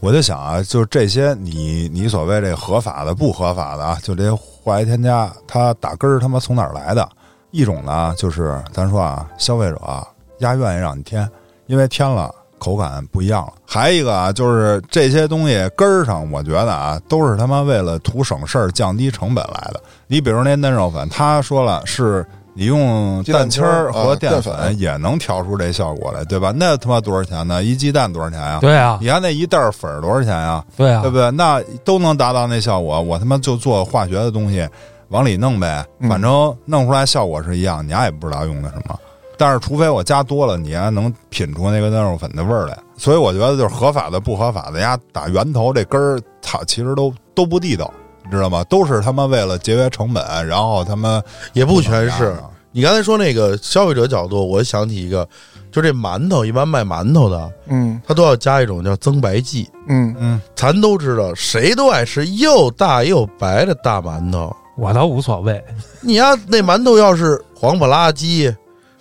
[0.00, 7.06] 我就想啊，就是这些你你所谓这合法的、不合法的啊，就这些化学添加，它打根儿他妈从哪儿来的？
[7.50, 10.06] 一种呢，就是咱说啊，消费者啊，
[10.38, 11.28] 丫愿意让你添，
[11.66, 13.54] 因为添了口感不一样了。
[13.66, 19.80] 还一个啊，就是这些东西根儿上，我觉得啊，都是他妈为了图省事儿、降低成本来的。
[20.06, 22.24] 你比如那嫩肉粉，他说了是。
[22.52, 26.52] 你用蛋清儿和淀粉也能调出这效果来，对吧？
[26.54, 27.62] 那他妈多少钱呢？
[27.62, 28.58] 一鸡蛋多少钱呀？
[28.60, 30.62] 对啊，你看那一袋儿粉儿多少钱呀？
[30.76, 31.30] 对啊对，不对？
[31.30, 33.00] 那都能达到那效果。
[33.00, 34.68] 我他妈就做化学的东西，
[35.08, 38.98] 往里弄呗，嗯反正弄出来效果是一样，你丫也不知道用的什么。
[39.40, 42.76] 但是除非我加多了，你还能品出那个嫩肉粉的味儿来。
[42.98, 47.90] 所以我觉得就是合法的、不合法的，丫打源头这根儿，它，其实都都不地道，
[48.22, 48.62] 你知道吗？
[48.64, 51.22] 都是他妈为了节约成本，然后他们
[51.54, 52.26] 也不全是。
[52.26, 55.28] 啊你刚才说那个消费者角度，我想起一个，
[55.72, 59.68] 就这馒头，一般卖馒头的，嗯他都要加一种叫增白剂。
[59.88, 64.54] 嗯，嗯，咱都知道，谁都爱吃又大又白的大馒头。
[64.76, 65.60] 我倒无所谓。
[66.00, 68.54] 你呀，那馒头要是黄不拉几，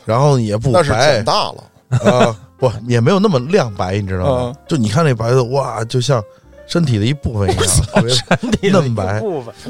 [0.10, 1.64] 然后也不白减大了。
[1.90, 4.42] 啊，不也没有那么亮白，你知道吗？
[4.48, 4.56] 嗯？
[4.68, 6.22] 就你看那白的，哇，就像
[6.66, 8.02] 身体的一部分一样， 特
[8.60, 9.22] 别嫩白，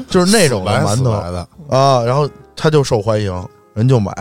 [0.08, 4.12] 就是那种的白馒头死白的，啊，然后它就受欢迎，人就买。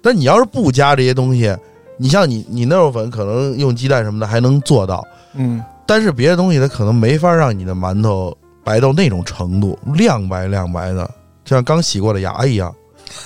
[0.00, 1.52] 但你要是不加这些东西，
[1.98, 11.04] 你像你你嫩肉粉可能用鸡蛋什么的还能做到，嗯，但是别的东西它可能没法让你的馒头白到那种程度，亮白亮白的，
[11.44, 12.74] 就像刚洗过的牙一样，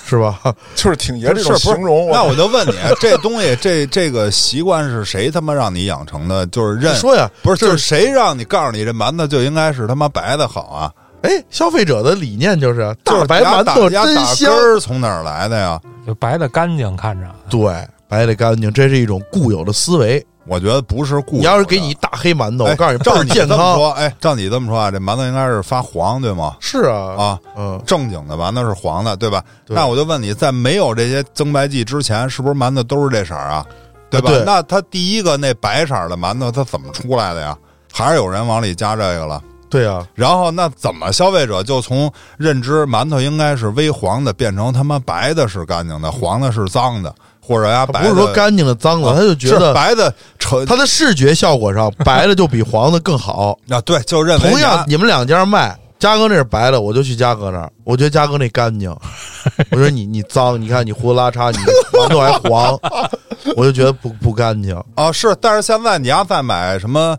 [0.05, 0.39] 是吧？
[0.75, 2.09] 就是挺爷这种是不是形容。
[2.11, 6.45] 那我就问你，这东西这这个习惯是谁他妈让你养成的？
[6.47, 10.91] 就是认说呀，不是，就是谁让你告诉你这馒头就应该是他妈白的好啊？
[11.21, 15.79] 哎，消费者的理念就是就是大白馒头真香根，儿从哪儿来的呀？
[16.05, 17.73] 就白的干净，看着对，
[18.07, 20.23] 白的干净，这是一种固有的思维。
[20.47, 21.39] 我觉得不是故意。
[21.39, 23.29] 你要是给你一大黑馒头，哎，我告诉你，照你。
[23.29, 26.55] 这么说，哎，照你这么说啊，这馒头应该是发黄，对吗？
[26.59, 29.43] 是啊，啊，嗯，正经的馒头是黄的，对吧？
[29.65, 33.65] 对那我就问你，在没有这些增白剂之前，是不是馒头都是这色儿啊？
[34.09, 34.29] 对吧？
[34.29, 37.57] 对那它第一个那白色儿的馒头，它怎么出来的呀？
[37.91, 39.41] 还是有人往里加这个了？
[39.75, 53.57] 对啊，然后那怎么消费者就从认知馒头应该是微黄的，变成他妈白的是干净的，黄的是脏的，或者呀他白的不是说干净的脏的，他就觉是得白的成他的视觉效果上 白的就比黄的更好。
[53.67, 58.89] 啊，对，就认为同样，你你们两家卖，嘉哥那是白的，我就去嘉哥那儿，我觉得嘉哥那干净。
[59.71, 61.57] 我说你你脏，你看你胡子拉碴，你
[61.97, 62.79] 馒头还黄，
[63.57, 64.73] 我就觉得不不干净。
[64.95, 67.17] 啊是，但是现在你要再买什么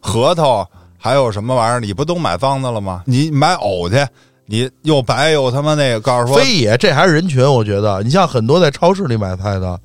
[0.00, 0.66] 核桃，
[0.98, 3.02] 还有什么玩意儿，你不都买脏的了吗？
[3.06, 4.04] 你买藕去，
[4.46, 8.02] 你又白又他妈那个，告诉说非也，这还是人群，我觉得。
[8.02, 9.78] 你像很多在超市里买菜的，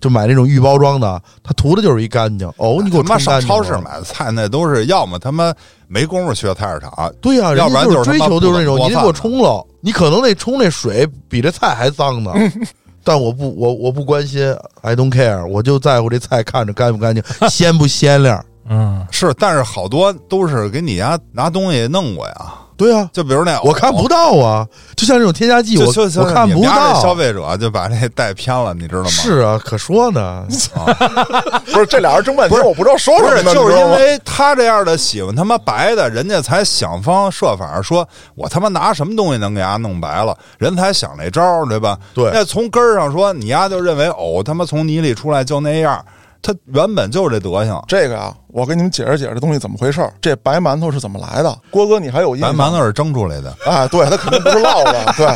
[0.00, 2.50] 就买那种预包装的，他图的就是一干净。
[2.56, 3.72] 哦，你给我他妈上超市。
[3.78, 5.52] 买的菜，那都是要么他妈
[5.86, 9.64] 没工夫去菜市场，对呀、要不然就是追求就是那种，你得给我冲了。
[9.80, 12.32] 你可能那冲那水比这菜还脏呢，
[13.04, 14.42] 但我不，我我不关心
[14.80, 18.42] ，I don't care，我就在乎这菜看着干不干净，鲜不鲜亮。
[18.68, 22.34] 嗯，是，但是好多都是给你家拿东西弄过呀，
[22.76, 27.14] 对啊，就比如那我看不到啊，就像这种添加剂，我我看不你们家这消。
[27.14, 29.08] 费者就把这带偏了，你知道吗？
[29.08, 30.44] 是啊，可说呢。
[31.72, 41.98] 不是这俩人争半天，我不知道说什么，就是因为他这样的喜欢他妈白的，人家才想方设法说，我他妈拿什么东西能给伢弄白了，人才想那招，对吧？
[42.14, 46.04] 对那从根儿上说，你丫就认为藕他妈从泥里出来就那样，
[46.46, 47.82] 他原本就是这德行。
[47.88, 50.12] 这个呀，我给你们解释解释这东西怎么回事儿。
[50.20, 51.58] 这白馒头是怎么来的？
[51.70, 52.54] 郭哥，你还有印象？
[52.54, 55.26] 白馒头是蒸出来的，哎，对，他肯定不是烙的， 对，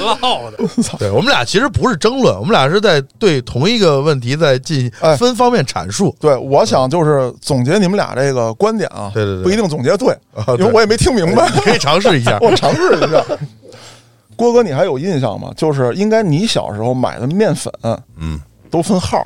[0.00, 0.58] 烙的，
[0.98, 6.16] 对我们俩其实不是争论，我们俩是在对同一个问题在进哎分方面阐述。
[6.18, 12.38] 对，我想就是总结你们俩这个观点啊，对对对不一定总结对，啊因为我也没听明白，你 可以尝试一下。
[12.40, 13.22] 我尝试一下。
[14.36, 15.52] 郭哥，你还有印象吗？
[15.54, 17.70] 就是应该你小时候买的面粉
[18.16, 19.22] 嗯，都分号，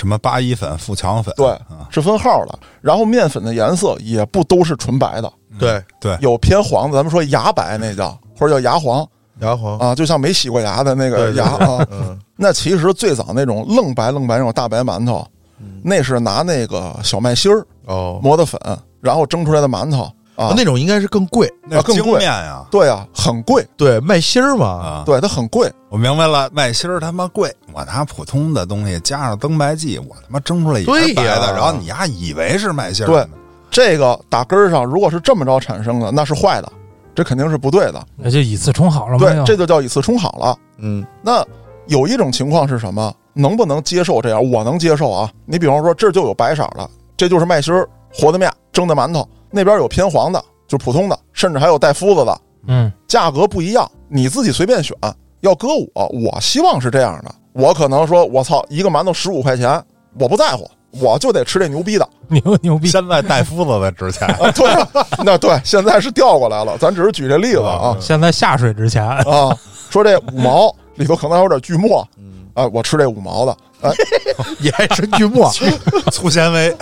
[0.00, 2.58] 什么八一粉、富强粉，对啊，是分号的。
[2.80, 9.06] 然后面粉的颜色也不都是纯白的，对，对，有偏黄的，咱们说牙白那叫，或者叫牙黄。
[9.40, 11.86] 牙黄，啊，就像没洗过牙的那个牙啊。
[11.90, 15.22] 嗯，那其实最早那种愣白愣白那种大白馒头，
[15.82, 18.58] 那是拿那个小麦芯儿哦，磨的粉，
[19.02, 20.54] 然后蒸出来的馒头啊。
[20.56, 21.52] 那种应该是更贵。
[21.68, 22.64] 那精更贵面呀。
[22.70, 25.70] 对啊，很贵，对，卖芯儿嘛，啊，对，它很贵。
[25.88, 33.26] 我明白了，麦芯儿他妈贵，我拿普通的东西加上增白剂，我他妈蒸出来也对是白的，呀然后你丫以为是麦芯儿对，
[33.70, 36.72] 这个打根儿上，如果是这么着产生的，那是坏的，
[37.14, 38.04] 这肯定是不对的。
[38.16, 39.18] 那就以次充好了嘛，？
[39.18, 40.56] 对这就叫以次充好了。
[40.78, 41.44] 嗯，那
[41.86, 43.12] 有一种情况是什么？
[43.32, 44.50] 能不能接受这样？
[44.50, 45.30] 我能接受啊。
[45.44, 54.96] 你比方说，这儿就有白色的，这就是麦芯儿和的面蒸的馒头，那边有偏黄的，就普通的，甚至还有带麸子的，嗯，价格不一样，你自己随便选。
[55.40, 57.34] 要搁我，我希望是这样的。
[57.54, 59.82] 我可能说，我操，一个馒头十五块钱，
[60.18, 64.28] 我不在乎，我就得吃这牛逼的牛牛逼，现在带麸子的值钱。
[64.28, 64.50] 啊！
[64.52, 64.86] 对啊，
[65.24, 69.56] 那对，现在是调过来了，咱只是举这例子啊现在下水值钱，啊，
[69.88, 72.06] 说这五毛里头可能还有点锯末，
[72.54, 73.90] 啊，我吃这五毛的，哎，
[74.60, 75.50] 也还是锯末，
[76.12, 76.76] 粗纤维，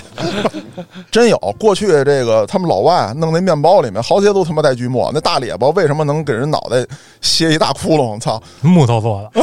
[1.11, 1.37] 真有。
[1.59, 6.87] 过去这个他们老外弄那面包里面好些都他妈带锯末，那大列巴为什么能给人脑袋
[7.21, 8.19] 歇一大窟窿？
[8.21, 8.43] 操！
[8.61, 9.43] 木头做的，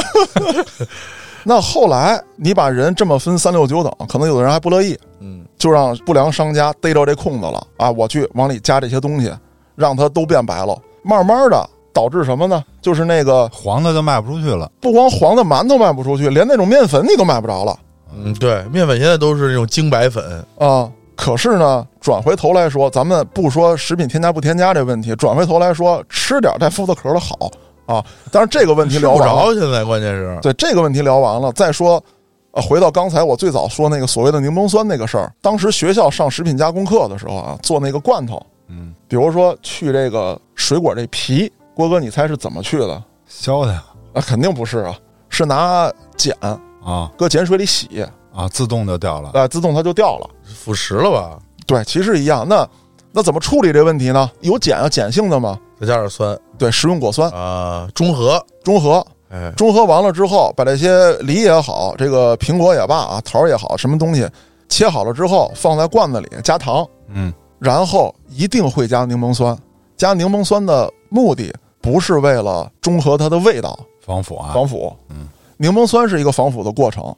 [1.44, 7.90] 那后来你把人这么分三六九等，可能有的人还不乐意，嗯，就让不良商家逮着这空子了啊！
[7.90, 9.32] 我去往里加这些东西，
[9.76, 10.76] 让它都变白了。
[11.02, 12.62] 慢慢的导致什么呢？
[12.82, 14.70] 就是那个黄的就卖不出去了。
[14.82, 17.74] 不光黄的馒头卖不出去，连那种面粉你都买不着了
[18.14, 20.90] 嗯，对，面粉现在都是那种精白粉，啊！
[21.14, 27.50] 可是呢，转回头来说，咱们不说食品添加不添加这问题，转回头来说，吃点带麸子壳的好
[27.86, 28.04] 啊。
[28.30, 32.02] 但是这个问题聊不着，现在关键是，对这个问题聊完了，再说，
[32.52, 43.04] 呃，回到刚才我最早说那个所谓的柠檬酸那个事儿，当时学校上食品加工课的时候啊，做那个罐头，嗯，比如说去这个水果这皮，郭哥你猜是怎么去的？
[43.28, 43.84] 削的呀
[44.14, 44.96] 啊，肯定不是啊，
[45.28, 46.34] 是拿碱
[46.80, 48.02] 啊搁碱水里洗，
[48.34, 49.30] 啊，自动就掉了。
[49.34, 50.30] 啊，自动它就掉了。
[50.42, 51.38] 腐蚀了吧？
[51.66, 52.48] 对，其实一样。
[52.48, 52.66] 那
[53.12, 54.30] 那怎么处理这问题呢？
[54.40, 64.26] 有碱啊，碱性的嘛，再加点酸对，食用果酸啊，中和，中和，哎，中和完了之后，把这些梨也好，这个苹果也罢啊，桃儿也好，什么东西
[64.70, 69.54] 切好了之后，放在罐子里加糖，嗯，然后一定会加柠檬酸。
[69.94, 74.94] 加柠檬酸的目的不是为了中和它的味道，防腐啊，防腐。
[75.08, 77.14] 嗯，柠檬酸是一个防腐的过程，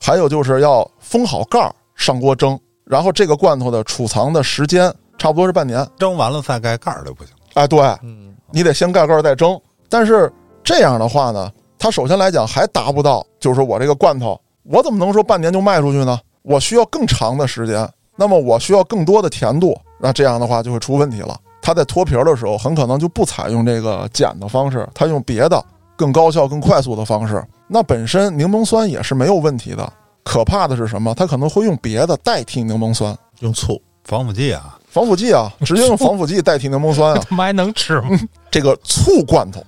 [0.00, 5.86] 还有就是要封好盖儿，上锅蒸，然后这个罐头的储藏的时间差不多是半年。
[5.98, 7.32] 蒸完了再盖盖儿就不行。
[7.54, 9.60] 哎，对，嗯，你得先盖盖儿再蒸。
[9.88, 16.18] 但是这样的话呢，它首先来讲还达不到，就是说我这个罐头，我怎么能说半年就卖出去呢？
[16.42, 21.38] 我需要更长的时间，那么我需要更多的甜度，那这样的话就会出问题了。
[21.64, 25.64] 它在脱皮儿的时候，很可能就不采用这个碱的方式，它用别的
[25.96, 27.42] 更高效、更快速的方式。
[27.66, 29.90] 那本身柠檬酸也是没有问题的，
[30.22, 31.14] 可怕的是什么？
[31.14, 37.22] 它可能会用别的代替柠檬酸，用醋，防腐剂啊，防腐剂啊， 直接用防腐剂代替柠檬酸啊。
[37.26, 38.10] 他妈还能吃吗？
[38.52, 39.64] 这个醋罐头，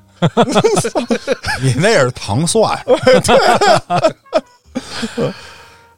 [1.63, 2.79] 你那是糖蒜，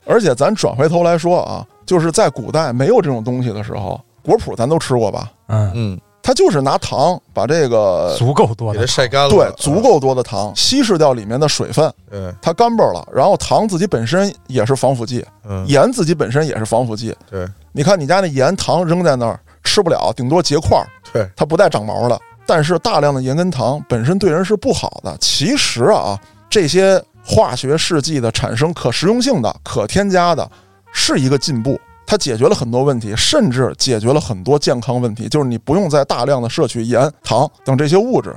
[0.06, 5.30] 而且咱转回头来说啊，就是在古代没有这种东西的时候，果脯咱都吃过吧？
[5.48, 13.06] 嗯，嗯，它就是拿糖把这个足够多给它的，晒干了，对足够多的糖稀释掉里面的水分，对，它干巴了。
[13.12, 17.16] 然后糖自己本身也是防腐剂，嗯，盐自己本身也是防腐剂。
[17.30, 22.20] 对你看你家那盐糖扔在那儿吃不了，顶多结块儿，对，它不带长毛的。
[22.46, 25.16] 但是大量的盐跟糖本身对人是不好的。
[25.20, 26.18] 其实啊，
[26.48, 30.50] 这些化学试剂的产生可食用性的、可添加的，
[30.92, 31.78] 是一个进步。
[32.10, 35.28] 它解决了很多问题，甚至解决了很多健康问题。
[35.28, 38.34] 就是你不用再大量的摄取盐、糖等这些物质，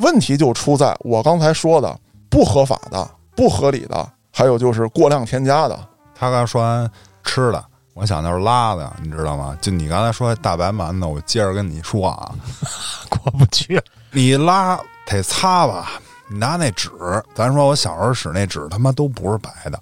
[0.00, 1.96] 问题就出在我刚才说的
[2.28, 5.78] 不合法的、不合理的，还有就是过量添加的。
[6.12, 6.90] 他刚说完
[7.22, 9.56] 吃的，我想就是拉的，你知道吗？
[9.60, 12.34] 就你刚才说大白馒头，我接着跟你说啊，
[13.08, 13.80] 过不去。
[14.10, 14.76] 你拉
[15.06, 15.92] 得擦吧，
[16.28, 16.90] 你拿那纸，
[17.32, 19.80] 咱说我小时候使那纸，他妈都不是白的，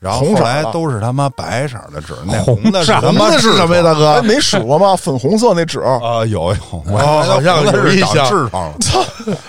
[0.00, 4.22] 然后红色的后来都是他妈白色的纸，那红红的是色他妈那是什么呀，大哎，哥？
[4.22, 4.94] 没使过吗？
[4.94, 8.78] 粉红色那纸，啊，有有，我哦好像有印象痔疮了。
[8.80, 9.00] 操，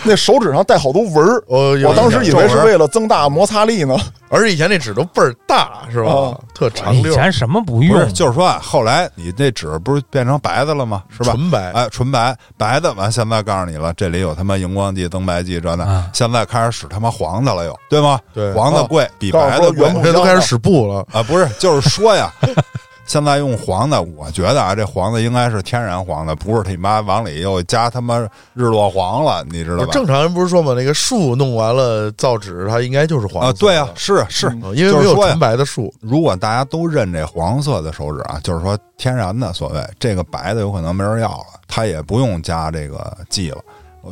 [0.03, 1.43] 那手指上带好多纹儿。
[1.47, 3.95] 我当时以为是为了增大摩擦力呢。
[4.29, 6.41] 而且以前那纸都倍儿大，是吧哦？
[6.53, 11.03] 特长溜，以前什么不不用是，，就是说啊，后来你那纸不是变成白的了吗？
[11.09, 11.31] 是吧？
[11.31, 11.71] 纯白。
[11.71, 18.19] 哎，纯白白的，完现在告诉你了，这里有他妈荧光剂、增白剂这那，啊现在开始使他妈黄的了又，对吗？
[18.33, 21.23] 对黄的贵，比白的贵这都开始使布了，啊！
[21.23, 22.31] 不是，就是说呀，
[23.09, 28.19] 现在用黄的，我觉得啊，这黄的应该是天然黄的，不是他妈往里又加他妈
[28.53, 29.87] 日落黄了，你知道吧？
[29.91, 35.91] 正常人不是说嘛，那个树弄完了造纸，它应该就是黄啊，色对啊的，是是，嗯因为没有纯白的树。
[35.99, 43.57] 如果大家都认这黄色的手指啊，就是说天然的，所谓这个白的有可能没人要了，它也不用加这个剂了。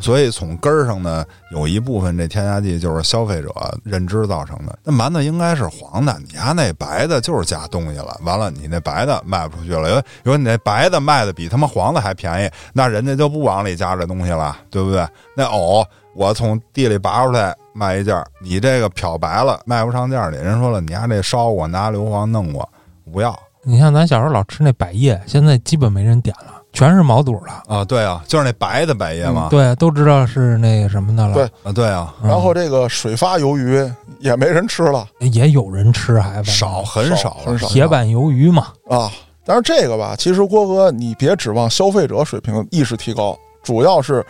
[0.02, 3.52] 所以从根儿上呢，有一部分这添加剂就是消费者
[3.84, 4.78] 认知造成的。
[4.84, 8.20] 那馒头应该是黄的，你家那白的就是加东西了。
[8.24, 15.08] 完了，你那白的卖不出去了，有有你那白的卖的比他妈黄的还便宜，那人家就不往里加这东西了，对不对？
[15.36, 22.68] 那藕我从地里拔出来卖一件儿，你这个漂白了卖不上价里，人说了你家这烧我，拿硫磺弄过，
[23.06, 27.64] 我不要你像咱小时候老吃那百叶，现在基本没人点了，全是毛肚了。
[27.68, 31.34] 啊，对啊，就是那白的百叶嘛，对，都知道是那个什么的了。
[31.34, 33.90] 对啊，对啊，嗯然后这个水发鱿鱼
[34.20, 38.68] 也没人吃了也有人吃，还少很少很少铁板鱿鱼嘛。
[38.90, 39.12] 啊。
[39.50, 44.26] 但是这个吧，其实郭哥，你别指望消费者水平意识提高，主要是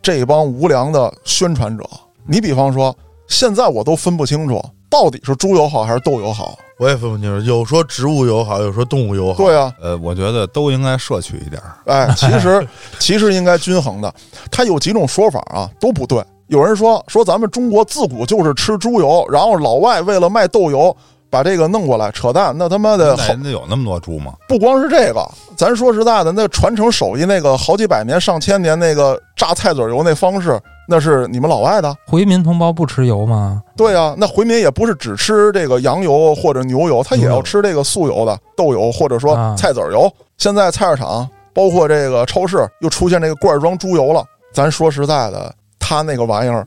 [0.00, 1.84] 这帮无良的宣传者。
[2.26, 2.96] 你比方说，
[3.28, 4.64] 现在我都分不清楚
[4.94, 6.56] 到底是猪油好还是豆油好。
[6.78, 9.44] 我也分不清楚，有说植物油好，有说动物油好。
[9.44, 11.74] 对啊，呃，我觉得都应该摄取一点儿。
[11.86, 12.68] 哎，其实
[13.00, 14.14] 其实应该均衡的。
[14.52, 16.22] 它有几种说法啊，都不对。
[16.46, 20.96] 有人说说咱们中国自古就是吃猪油，然后老外为了卖豆油，
[21.28, 22.56] 把这个弄过来，扯淡。
[22.56, 24.34] 那他妈的好那有那么多猪吗？
[24.46, 31.96] 不光是这个，咱说实在的，那传承手艺那个好几百年、上千年那个榨菜籽油那方式，那是你们老外的。
[32.06, 33.62] 回民同胞不吃油吗？
[33.76, 40.10] 对啊，那回民也不是只吃这个羊油或者牛油，他也要吃这个素油的豆油或者说啊菜籽油。
[40.36, 44.24] 现在菜市场包括这个超市又出现这个罐装猪油了。
[44.52, 46.66] 咱说实在的，他那个玩意儿，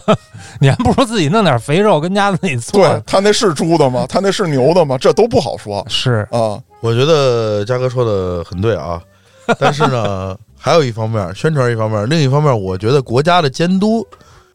[0.60, 2.80] 你还不如自己弄点肥肉跟家自己做。
[2.86, 4.06] 对他那是猪的吗？
[4.08, 4.96] 他那是牛的吗？
[4.98, 6.58] 这都不好说是啊。
[6.80, 9.02] 我觉得嘉哥说的很对啊，
[9.58, 14.06] 但是呢，还有一方面，宣传一方面，另一方面，我觉得国家的监督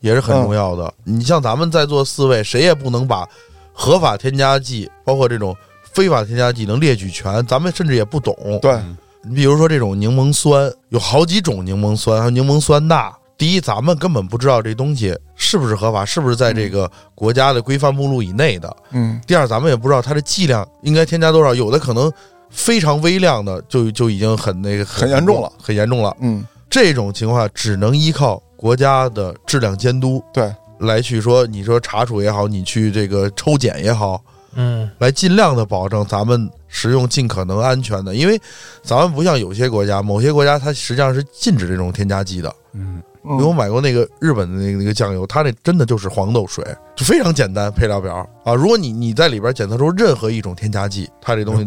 [0.02, 0.94] 也是很重要的。
[1.04, 3.28] 你像咱们在座四位，谁也不能把
[3.72, 5.56] 合法添加剂，包括这种
[5.92, 8.36] 非法添加剂能列举全，咱们甚至也不懂。
[8.62, 13.10] 对，嗯你比如说这种柠檬酸，有好几种柠檬酸，还有柠檬酸钠。
[13.38, 18.76] 第一，咱们根本不知道这东西是不是合法，是不是在这个国家的规范目录以内的。
[18.92, 22.12] 嗯，第二，咱们也不知道它的剂量应该添加多少，有的可能
[22.54, 26.16] 非常微量的就就已经很那个很严重了，很严重了。
[26.22, 30.50] 嗯，这种情况只能依靠国家的质量监督对，
[30.80, 34.24] 来去说，你说查处也好，你去这个抽检也好，
[34.54, 38.40] 嗯，来尽量的保证咱们食用尽可能安全的，因为
[38.84, 42.56] 咱们不像有些国家，某些国家它实际上是禁止这种添加剂的。
[42.74, 48.28] 嗯，因为我买过那个日本的那个那个酱油，它那真的就是黄豆水，就非常简单配料表。
[48.44, 48.54] 啊。
[48.54, 51.64] 如果你你在里边检测出任何一种添加剂，它这东西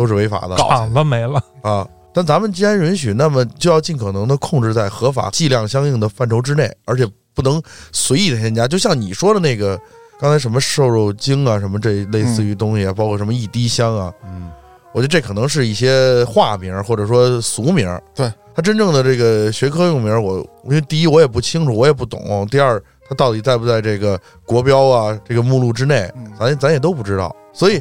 [0.00, 1.42] 都都是违法的厂子没了。
[1.62, 1.86] 啊。
[2.12, 8.66] 但咱们既然允许，那么就要尽可能的控制在合法剂量相应的范畴之内，而且不能随意的添加。
[8.66, 9.78] 就像你说的那个
[10.18, 14.50] 刚才什么瘦肉精啊，什么这类似于东西啊，包括什么一滴香啊，嗯，
[14.92, 17.86] 我觉得这可能是一些化名或者说俗名。
[18.12, 27.34] 对它真正的这个学科用名儿，我因为第一我也不清楚，我也不懂；第二，它到底在不在这个国标啊这个目录之内嗯，咱咱也都不知道。
[27.52, 27.80] 所以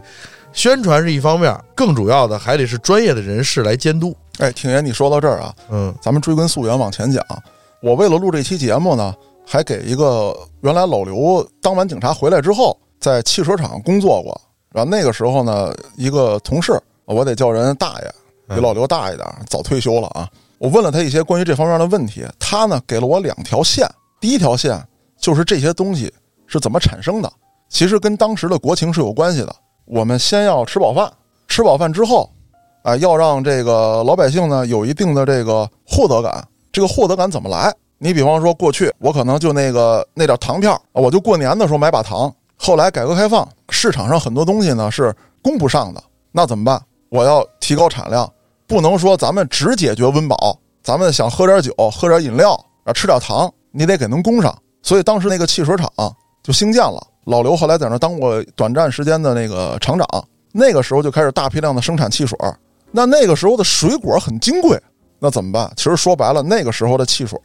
[0.60, 4.14] 宣传是一方面，更主要的还得是专业的人士来监督。
[4.40, 7.26] 哎，挺爷，你说到这儿啊，嗯咱们追根溯源往前讲，
[7.82, 9.16] 我为了录这期节目呢，
[9.48, 14.42] 还给一个原来老刘当完警察回来之后，在汽车厂工作过。
[14.74, 20.28] 然后那个时候呢，一个同事，我得叫人大爷，比老刘大一点，早退休了啊。
[20.58, 23.90] 我问了他一些关于这方面的问题，他呢给了我两条线。
[24.20, 24.78] 第一条线
[25.18, 26.14] 就是这些东西
[26.48, 27.32] 是怎么产生的，
[27.70, 29.56] 其实跟当时的国情是有关系的。
[29.90, 31.12] 我们先要吃饱饭，
[31.48, 32.30] 吃饱饭之后，
[32.84, 36.48] 啊、要让这个老百姓呢有一定的这个获得感。
[36.72, 37.74] 这个获得感怎么来？
[37.98, 42.32] 你比方说，过去我可能就那个那点糖票，啊我就过年的时候买把糖。
[42.56, 45.12] 后来改革开放，市场上很多东西呢是
[45.42, 46.80] 供不上的，那怎么办？
[47.10, 48.32] 我要提高产量，
[48.68, 54.56] 不能说咱们只解决温饱，咱们想喝点酒、喝点饮料啊，吃点糖，你得给能供上。
[54.84, 55.92] 所以当时那个汽水厂
[56.44, 57.02] 就兴建了。
[57.30, 60.08] 老刘后来在那当过短暂时间的那个厂长，
[60.52, 62.36] 那个时候就开始大批量的生产汽水。
[62.92, 64.76] 那那个时候的水果很金贵，
[65.20, 65.72] 那怎么办？
[65.76, 67.40] 其实说白了，那个时候的汽水，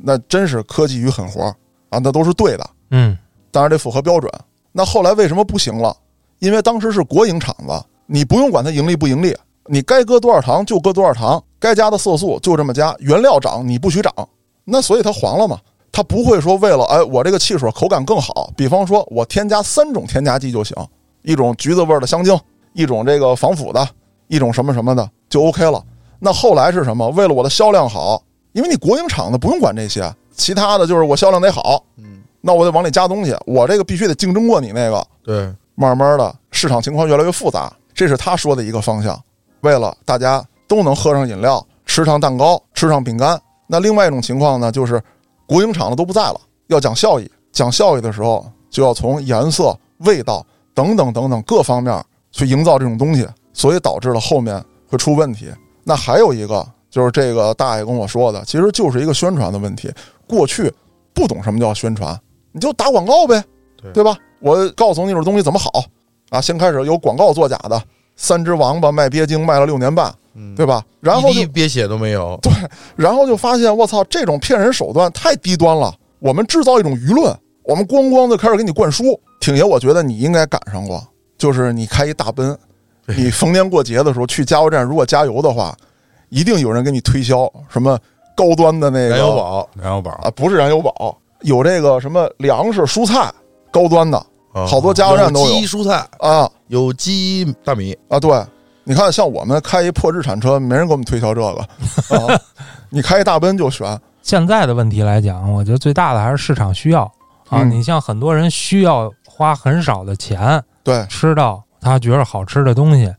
[0.00, 1.52] 那真是科技与狠活
[1.88, 3.18] 啊，那都是对的，嗯
[3.50, 4.30] 当然得符合标准。
[4.70, 5.96] 那后来为什么不行了？
[6.38, 14.12] 因为当时是国营厂子，你不用管它盈利不盈利，你该搁多少糖就搁多少糖，该加的色素就这么加，原料涨你不许涨，
[14.64, 15.58] 那所以它黄了嘛。
[15.96, 20.76] 它不会说为了哎我这个汽水口感更好，比方说我添加三种添加剂就行，
[21.22, 22.38] 一种橘子味儿的香精，
[22.74, 23.88] 一种这个防腐的，
[24.28, 25.82] 一种什么什么的就 OK 了。
[26.18, 27.08] 那后来是什么？
[27.08, 28.22] 为了我的销量好，
[28.52, 35.02] 因为你国营厂子不用管这些，其他的就是我销量得好，嗯，那我得往里加东西，我这个必须得竞争过你那个。
[35.24, 39.18] 对，慢慢的市场情况越来越复杂，这是他说的一个方向。
[39.62, 45.02] 为了大家都能喝上饮料、吃上蛋糕、吃上饼干，那另外一种情况呢，就是
[45.46, 47.30] 国营厂的都不在了，要讲效益。
[47.52, 50.44] 讲效益的时候，就要从颜色、味道
[50.74, 55.48] 等等等等各方面去营造这种东西，所以导致了后面会出问题。
[55.82, 59.90] 那还有一个就是这个大爷跟我说的，其实就是一个宣传的问题。
[60.26, 60.70] 过去
[61.14, 62.18] 不懂什么叫宣传，
[62.52, 63.42] 你就打广告呗，
[63.80, 64.18] 对对吧？
[64.40, 65.70] 我告诉你这种东西怎么好
[66.28, 66.40] 啊！
[66.40, 67.82] 先开始有广告作假的，
[68.16, 70.84] 三只王八卖鳖精卖了六年半，嗯对吧？
[71.00, 72.52] 然后就一滴憋血都没有， 对
[72.94, 75.94] 然后就发现我操，这种骗人手段太低端了。
[76.18, 79.18] 我们制造一种舆论，我们咣咣的开始给你灌输。
[79.40, 81.02] 挺爷，我觉得你应该赶上过，
[81.38, 82.56] 就是你开一大奔，
[83.06, 85.76] 你逢年过节的时候去加油站，如果加油的话，
[86.30, 87.98] 一定有人给你推销什么
[88.34, 93.30] 高端的那个燃油宝燃油宝啊，不是燃油宝，有这个什么粮食、蔬菜
[93.70, 94.18] 高端的
[94.52, 98.30] 啊好多加油站都有有机蔬菜，啊有机大米，啊，对。
[98.88, 101.60] 你看，像我们开一破日产车，没人给我们推销这个
[102.16, 102.40] 啊。
[102.88, 107.02] 你开一大奔就选，现在的问题来讲，我觉得最大的还是市场需要
[107.48, 107.62] 啊。
[107.62, 113.12] 嗯你像很多人需要花很少的钱对，吃到他觉得好吃的东西，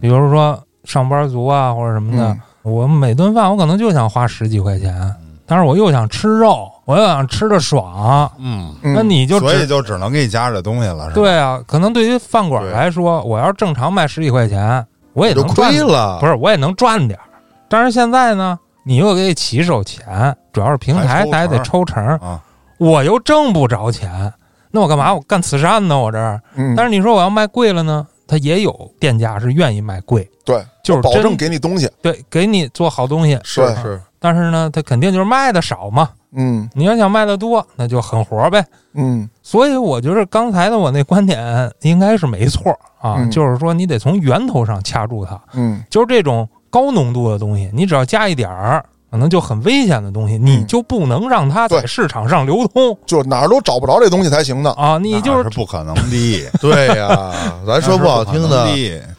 [0.00, 5.12] 比如说上班族啊或者什么的，嗯我每顿饭我可能就想花十几块钱，
[5.46, 11.14] 但是我又想吃肉，我又想吃的爽，嗯，嗯那你就所以就只能给你加这东西了，是吧？
[11.14, 14.86] 对啊，可能对于饭馆来说，我要是正常卖十几块钱，
[15.18, 17.24] 我也就能赚亏了，不是，我也能赚点儿。
[17.68, 22.40] 但是现在呢，你又给起手钱，主要是平台还得抽成，啊，
[22.78, 24.32] 我又挣不着钱，
[24.70, 25.12] 那我干嘛？
[25.12, 25.98] 我干慈善呢？
[25.98, 26.40] 我这儿。
[26.54, 31.90] 嗯，但是你说我要卖贵了呢，他也有店家是愿意卖贵，对，就是保证给你东西。
[32.00, 33.34] 对给你做好东西。
[33.34, 36.10] 对是是，但是呢，它肯定就是卖的少嘛。
[36.32, 38.62] 嗯你要想卖的多，那就狠活呗。
[38.92, 45.40] 嗯所以我觉得刚才的我那观点应该是没错啊，嗯就是说你得从源头上掐住它。
[45.54, 54.72] 嗯，就是这种高浓度的东西，你只要加一点儿，可能就很危险的东西，你就不能让它在市场上流通就哪儿都找不着这东西才行呢。
[54.76, 54.98] 啊！
[54.98, 57.32] 你就是是不可能的， 对呀，
[57.66, 58.66] 咱说不好听的，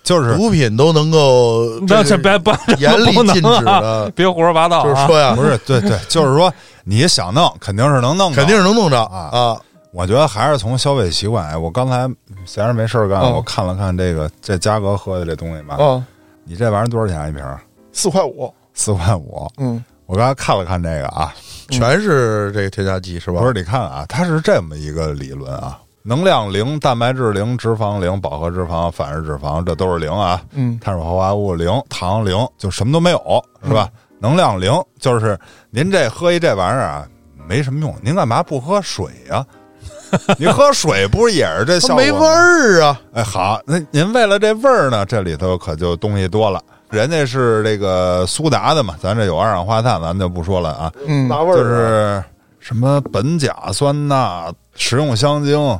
[0.04, 4.84] 就是毒品都能够那这是这别不严厉禁止啊的，别胡说八道啊！
[4.84, 9.58] 就是说呀 不，是对对，就是说你想弄，肯定是能弄，肯定是能弄着啊啊，
[9.92, 11.48] 我觉得还是从消费习惯。
[11.48, 12.08] 哎，我刚才
[12.46, 16.04] 闲着没事儿干，嗯我看了看这个这嘉哥喝的这东西嘛，啊，
[16.44, 17.44] 你这玩意儿多少钱一瓶？
[17.92, 18.54] 四块五。
[18.80, 19.46] 四块五。
[19.58, 21.32] 嗯我刚才看了看这个啊，
[21.70, 23.42] 全是这个添加剂是吧？
[23.42, 30.42] 不是你看啊，它是这么一个理论啊：能量零、蛋白质零、脂肪零、饱和脂肪、反式脂肪，这都是零啊。
[30.54, 33.88] 嗯碳水化合物零，糖零，就什么都没有，是吧？
[34.20, 35.38] 能量零，就是
[35.70, 37.08] 您这喝一这玩意儿啊，
[37.48, 37.94] 没什么用。
[38.02, 39.46] 您干嘛不喝水呀、
[40.40, 42.04] 你喝水不是也是这效果吗？
[42.04, 46.60] 没味儿啊，哎，好，那您为了这味儿呢，这里头可就东西多了。
[46.90, 50.92] 人家是这个苏打的嘛，咱这有二氧化碳，咱就不说了啊。
[51.08, 52.24] 嗯，拿味儿就是
[52.60, 55.80] 什么苯甲酸钠、食用香精、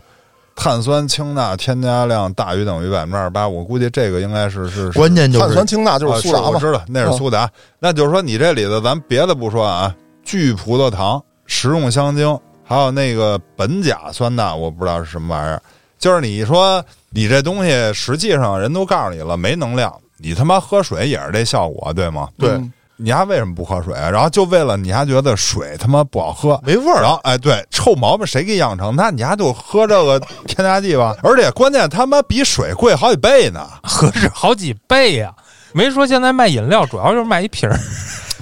[0.56, 3.48] 碳酸氢钠添加量大于等于百分之二十八。
[3.48, 6.48] 我估计这个应该是是是关键就是碳酸氢钠就是苏打嘛。
[6.48, 7.50] 啊我知道那是苏打。
[7.80, 9.94] 那就是说，你这里头咱别的不说啊，
[10.24, 15.62] 聚葡萄糖、食用香精，还有那个苯甲酸钠，我不知道是什么玩意儿。
[15.98, 22.28] 就是你说你这东西，实际上人都告诉你了，没能量，你他妈喝水也是这效果，对吗？
[22.38, 24.10] 对嗯你还为什么不喝水啊？
[24.10, 28.94] 然后就为了你还觉得水他妈不好喝，没味儿然后哎，对，臭毛病谁给养成？
[28.94, 31.16] 那你还就喝这个添加剂吧？
[31.24, 33.66] 而且关键他妈比水贵好几倍呢。
[33.84, 35.34] 合适好几倍呀、
[35.72, 37.80] 没说现在卖饮料主要就是卖一瓶儿，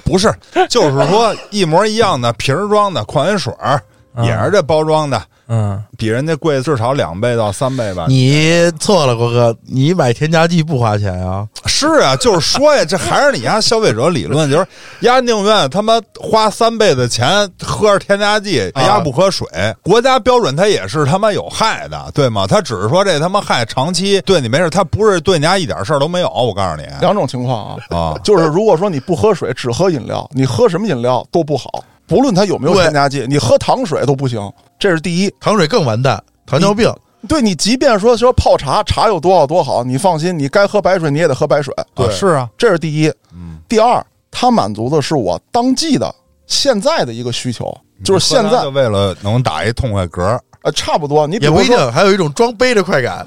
[0.04, 0.34] 不是，
[0.68, 3.80] 就是说一模一样的瓶装的矿泉水儿，
[4.24, 5.22] 也是这包装的，嗯，
[5.96, 8.06] 比人家贵至少两倍到三倍吧。
[8.08, 11.46] 你错了，郭哥，你买添加剂不花钱啊？
[11.66, 14.66] 是啊，就是说呀，这还是你家消费者理论， 就是
[15.00, 19.46] 丫宁愿他妈花三倍的钱喝着添加剂，啊丫不喝水。
[19.82, 22.46] 国家标准它也是他妈有害的，对吗？
[22.46, 26.28] 它只是说这他妈害长期对你没事，它不是对你家一点事儿都没有。
[26.28, 34.40] 我告诉你两种情况啊，啊，就是如果说你不喝水，只喝饮料，你喝什么饮料都不好，不论它有没有添加剂，你喝糖水都不行。
[34.78, 35.32] 这是第一。
[35.38, 36.92] 糖水更完蛋，糖尿病。
[37.28, 41.74] 对你，即便说说泡茶，茶有多好多好，你放心，你该喝白水你也得喝白水。
[41.94, 43.12] 啊是啊，这是第一。
[43.34, 46.12] 嗯，第二，它满足的是我当季的
[46.46, 50.38] 现在的一个需求，就是现在就为了能打一痛快嗝。
[50.62, 51.26] 呃差不多。
[51.26, 53.24] 你比如说，也不一定，还有一种装杯的快感。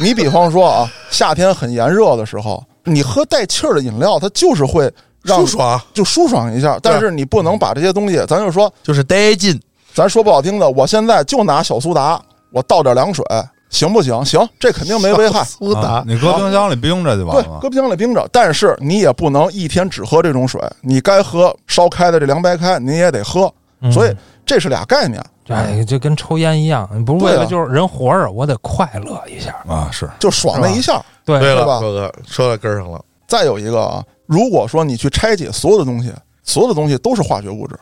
[0.00, 4.92] 你比方说啊，夏天很炎热的时候，你喝带气儿的饮料，它就是会
[5.28, 6.78] 让舒爽就舒爽一下。
[6.82, 9.60] 但是你不能把这些东西，咱就说，就是带劲，
[9.94, 12.20] 咱说不好听的，我现在就拿小苏打，
[12.52, 13.24] 我倒点凉水，
[13.70, 14.24] 行不行？
[14.24, 15.44] 行，这肯定没危害。
[15.44, 17.68] 苏打啊，你搁冰箱里冰着就完对，搁。
[17.68, 23.52] 冰箱里冰着，但是你也不能一天只喝这种水，你该喝烧开的这凉白开，你也得喝。
[23.80, 29.54] 嗯所以这是俩概念，哎，就跟抽烟一样，你不是为了就是人活着，我得快乐一下。
[29.68, 31.00] 啊，是就爽那一下。
[31.24, 33.00] 对对了，吧哥哥说到根儿上了。
[33.28, 36.12] 再有一个啊，如果说你去拆解所有的东西，
[36.44, 37.74] 所有的东西都是化学物质，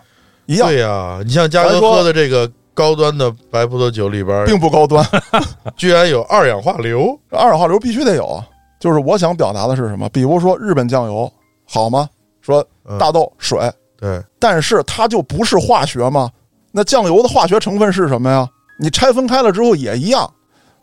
[0.46, 5.04] 一样对，呀，你像嘉哥说喝的这个高端的白葡萄酒里边，并不高端。
[5.76, 7.18] 居然有二氧化硫。
[7.30, 8.46] 二氧化硫必须得有啊。
[8.78, 10.08] 就是我想表达的是什么？
[10.10, 11.30] 比如说日本酱油
[11.64, 12.08] 好吗？
[12.40, 13.58] 说嗯大豆、水，
[13.98, 16.30] 对，但是它就不是化学吗？
[16.70, 18.48] 那酱油的化学成分是什么呀？
[18.78, 20.30] 你拆分开了之后也一样。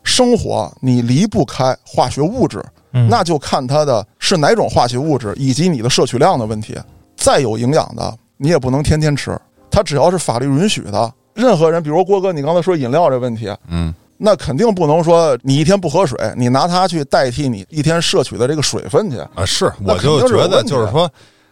[0.02, 2.62] 生活你离不开化学物质，
[2.92, 6.74] 嗯，那就看它的是哪种化学物质以及你的摄取量的问题。
[7.14, 9.38] 再有营养的，你也不能天天吃。
[9.70, 19.18] 它只要是法律允许的，任何人，比如郭哥，你刚才说饮料这问题，嗯，那肯定不能说你一天不喝水，你拿它去代替你一天摄取的这个水分去。
[19.34, 21.10] 啊，是，我就觉得就是说，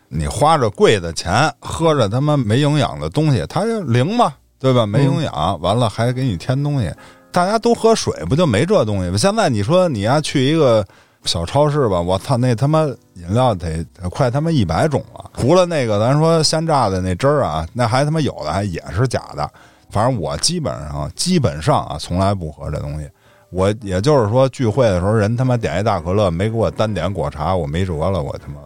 [0.08, 4.86] 你花着贵的钱，喝着他妈没营养的东西，它就灵嘛，对吧？
[4.86, 6.90] 没营养，完了还给你添东西，
[7.30, 9.16] 大家都喝水，不就没这东西吗？
[9.18, 10.84] 现在你说你要去一个
[11.24, 19.48] 小超市吧，我操，那他妈饮料得得快他妈一百种了，除了那个咱说鲜榨的那汁儿啊，那还他妈有的还也是假的。
[19.90, 23.08] 反正我基本上基本上啊，从来不喝这东西。
[23.50, 28.60] 我也就是说，聚会的时候，人他妈点一大可乐，没给我单点果茶，我没辙了，我他妈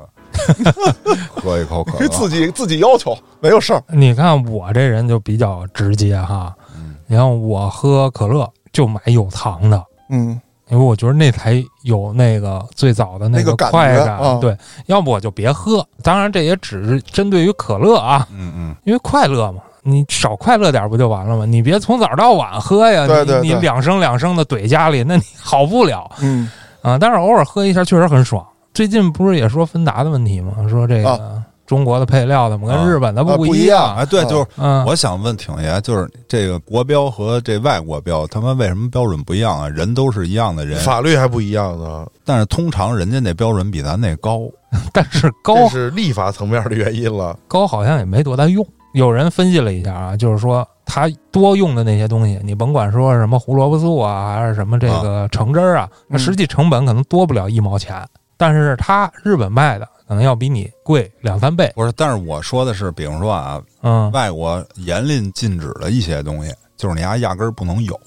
[1.35, 2.09] 喝一口可乐。
[2.09, 3.83] 自己自己要求没有事儿。
[3.89, 14.19] 你看我这人就比较直接哈，嗯你看我喝可乐就买有糖的，嗯，因为我觉得那才有那个最早的那个快感。
[14.19, 14.57] 啊对，
[14.87, 15.87] 要不我就别喝。
[16.03, 21.45] 当然，这也只是针对于可乐啊，嗯嗯，因为快乐嘛，你少快乐点不就完了吗？
[21.45, 26.51] 你别从早到晚喝呀，对对对你你两升两升的怼家里，那你 好不了嗯，
[26.83, 26.99] 啊。
[26.99, 28.45] 但是偶尔喝一下确实很爽。
[28.75, 30.53] 最近不是也说芬达的问题吗？
[30.69, 31.36] 说这个
[31.67, 39.69] 中国的配料怎么跟日本的啊不一不一样哎，对，啊就是嗯，我想问挺爷，就是这个国标和这外国标，他们为什么标准不一样啊？
[39.69, 44.43] 人都是一样的人，法律还不一样呢，但是通常人家那标准比咱那高。
[44.93, 47.39] 但是高这是立法层面的原因了。
[47.49, 48.67] 高好像也没多大用。
[48.93, 58.05] 有人分析了一下啊，就是说他多用的那些东西，你甭管说什么胡萝卜素啊，还是什么这个橙汁儿啊，那嗯实际成本可能多不了一毛钱，
[58.37, 61.73] 但是他日本卖的可能要比你贵两三倍。
[61.75, 67.99] 不是，但是我说的是，比如说啊，嗯，外国严令禁止的一些东西，就是你还压根儿不能有，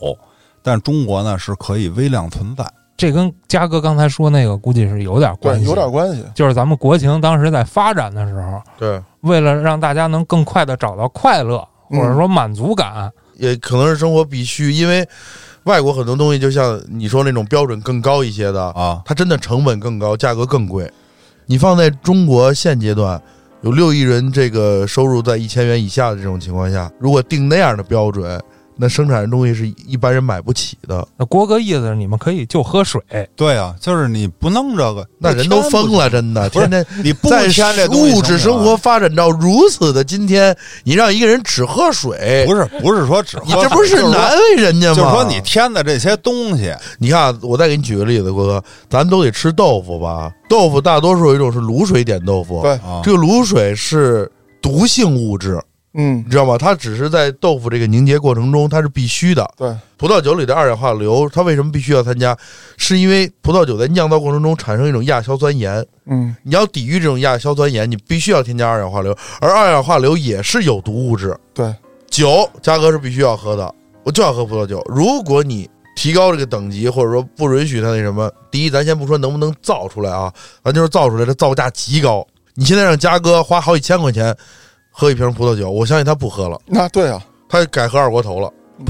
[0.62, 2.66] 但中国呢是可以微量存在。
[2.98, 6.26] 这跟嘉哥刚才说那个估计是有点关，系，有点关系。
[6.36, 15.08] 就是咱们国情当时在发展的时候，对，为了让大家能更快的找到快乐，或嗯者说满足感，也可能是生活必须，因为
[15.64, 20.92] 外国很多东西就像你说那种标准更高一些的，啊，它真的成本更高，价格更贵。
[21.52, 23.20] 你放在中国现阶段，
[23.62, 28.40] 有六亿人这个收入在一千元以下的这种情况下，如果定那样的标准，
[28.82, 33.02] 那生产的东西是一般人买不起的，那郭哥意思是你们可以就喝水，
[33.36, 40.56] 对啊，就是你不弄这个，那人都疯了，真的，不是天天你不在添这东西物质生活发展到如此的今天，
[40.86, 44.96] 你让一个人只喝水，不是不是说只喝你这不是难为人家吗？
[44.96, 50.32] 就是说你添的这些东西，你看啊，我再给你举个例子，郭哥，咱都得吃豆腐吧？
[50.48, 55.62] 豆腐大多数有一种是卤水点豆腐，对，啊这个卤水是毒性物质，
[55.94, 56.58] 嗯你知道吗？
[56.58, 59.50] 它只是在豆腐这个凝结过程中，它是必须的。
[59.58, 62.38] 对，葡萄酒里的二氧化硫，它为什么必须要参加？
[62.78, 71.36] 是因为葡萄酒在酿造过程中产生一种亚硝酸盐，嗯你要抵御这种亚硝酸盐，你必须要添加二氧化硫，而二氧化硫也是有毒物质。
[71.54, 71.74] 对，
[72.10, 73.74] 酒嘉哥是必须要喝的，
[74.04, 74.84] 我就要喝葡萄酒。
[74.88, 80.32] 如果你提高这个等级，或者说不允许它那什么，第一，咱先不说能不能造出来啊，
[80.64, 82.26] 咱就是造出来，它造价极高。
[82.54, 84.36] 你现在让嘉哥花好几千块钱
[85.00, 88.52] 喝一瓶葡萄酒，我相信他不喝了，那对啊，他改喝二锅头了。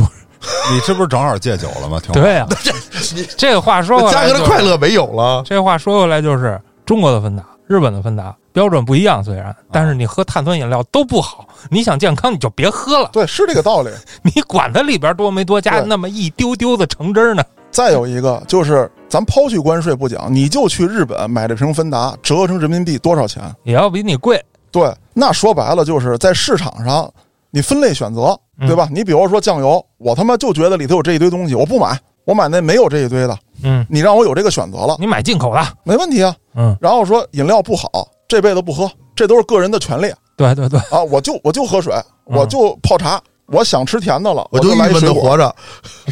[0.72, 2.00] 你这不是正好戒酒了吗？
[2.04, 2.48] 挺好对呀、
[3.38, 5.44] 这个话说回嘉来、就是，哥的快乐没有了。
[5.46, 11.48] 这话说回来就是中国的芬达、日本的芬达标准不一样，虽然，但是你喝碳酸饮料都不好。
[11.70, 13.92] 你想健康，你就别喝了，对，是这个道理。
[14.24, 17.44] 你管它里边多没多加对那么一丢丢的橙汁儿呢？
[17.70, 23.44] 再有一个就是，咱抛去关税不讲，你就去日本买这瓶芬达，折合成人民币多少钱？
[23.62, 24.44] 也要比你贵。
[24.72, 27.12] 对，那说白了就是在市场上
[27.52, 28.88] 你分类选择，对吧？
[28.90, 33.38] 你比如说酱油，我他妈就觉得里头有这一堆东西，我不买，我买那没有这一堆的。
[33.64, 36.34] 嗯，你让我有这个选择了，你买进口的，没问题啊。
[36.56, 37.90] 嗯，然后说饮料不好，
[38.28, 41.04] 这辈子不喝，这都是个人的权利对对对，啊！
[41.12, 41.94] 我就我就喝水，
[42.28, 45.22] 嗯我就泡茶，我想吃甜的了，我就就郁闷的来水果。
[45.22, 45.56] 活着，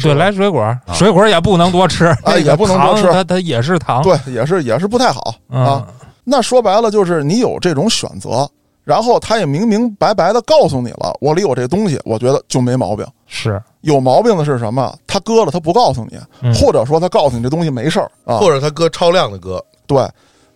[0.02, 4.02] 对，来水果，水果也不能多吃，啊也不能多吃它它也是糖。
[4.02, 5.86] 对，也是也是不太好嗯啊。
[6.24, 8.46] 那说白了就是你有这种选择，
[8.88, 13.06] 然后他也明明白白的告诉你了，我里有这东西，我觉得就没毛病。
[13.26, 14.96] 是，有毛病的是什么？
[15.06, 18.38] 他割了，他不告诉你，嗯或者说他告诉你这东西没事儿啊。
[18.38, 20.08] 或者他割超量的割，对，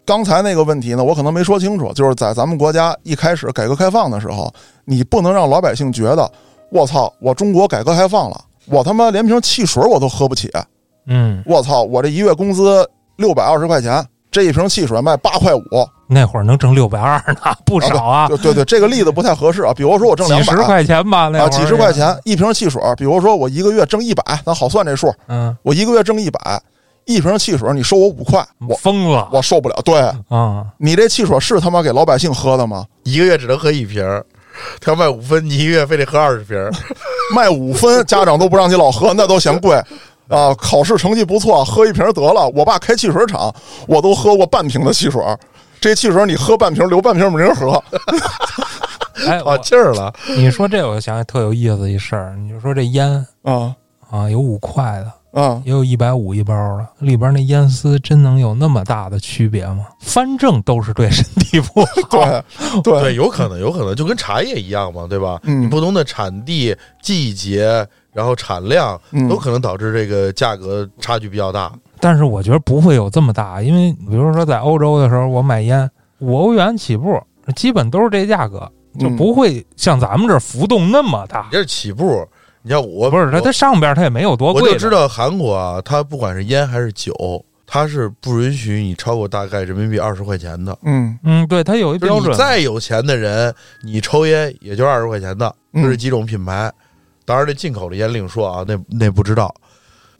[0.06, 4.50] 刚才那个问题呢，我可能没说清楚，就是在咱们国家一开始改革开放的时候，
[4.86, 6.32] 你不能让老百姓觉得，
[6.70, 10.50] 我操，我中国改革开放了，我他妈连瓶汽水我都喝不起，
[11.04, 14.02] 嗯，我操，我这一月工资六百二十块钱，
[14.32, 15.62] 这一瓶汽水卖八块五，
[16.08, 19.74] 那会儿能挣六百二呢，不少啊，对对对，这个例子不太合适啊。
[19.76, 26.60] 比如说我挣几十两百块钱吧，那啊，几十块，钱一瓶汽水，比如说我一个月挣一百，咱好算这数，嗯，我一个月挣一百，
[27.04, 29.76] 一瓶汽水你收我五块，我疯了我受不了。
[29.84, 30.64] 对啊！
[30.78, 32.86] 你这汽水是他妈给老百姓喝的吗？
[33.02, 34.02] 一个月只能喝一瓶，
[34.80, 36.56] 他要卖五分，你一个月非得喝二十瓶。
[37.36, 39.78] 卖五分，家长都不让你老喝，那都嫌贵
[40.32, 40.54] 啊。
[40.54, 42.48] 考试成绩不错，喝一瓶得了。
[42.54, 43.54] 我爸开汽水厂，
[43.86, 45.22] 我都喝过半瓶的汽水。
[45.80, 47.82] 这汽水你喝半瓶，留半瓶没人喝。
[49.26, 52.34] 哎，啊我气儿了，你说这，我想起特有意思一事儿。
[52.36, 53.74] 你就说这烟啊
[54.10, 59.86] 啊，有五块的，啊，也有一百五一包的，里边那烟丝真能有那么大的区别吗？
[60.00, 61.90] 反正都是对身体不好。
[62.10, 62.42] 对
[62.82, 65.38] 对对，有可能，有可能就跟茶叶一样嘛，对吧？
[65.44, 71.72] 嗯你不同的产地、季节，然后产量，嗯都可能导致这个价格差距比较大。
[71.98, 75.88] 但是我觉得不会有这么大，因为比如说在欧洲的时候，我买烟
[76.18, 77.20] 五欧元起步，
[77.56, 81.52] 基本都是这价格，就嗯不会像咱们这浮动那么大你。
[81.52, 82.26] 这是起步，
[82.62, 84.62] 你像我不是它，它上边它也没有多贵。
[84.62, 87.14] 我就知道韩国啊，它不管是烟还是酒，
[87.66, 90.76] 它是不允许你超过大概人民币二十块钱的。
[90.82, 92.36] 嗯嗯，对，它有一就是你标准。
[92.36, 96.70] 再有钱的人，你抽烟也就二十块钱的，嗯这是几种品牌。
[97.24, 99.54] 当然，这进口的烟另说啊，那那不知道。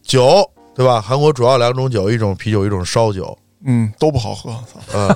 [0.02, 1.00] 酒对吧？
[1.00, 4.50] 韩国主要两种酒，一种啤酒，一种烧酒，嗯，都不好喝。
[4.50, 5.14] 操呃，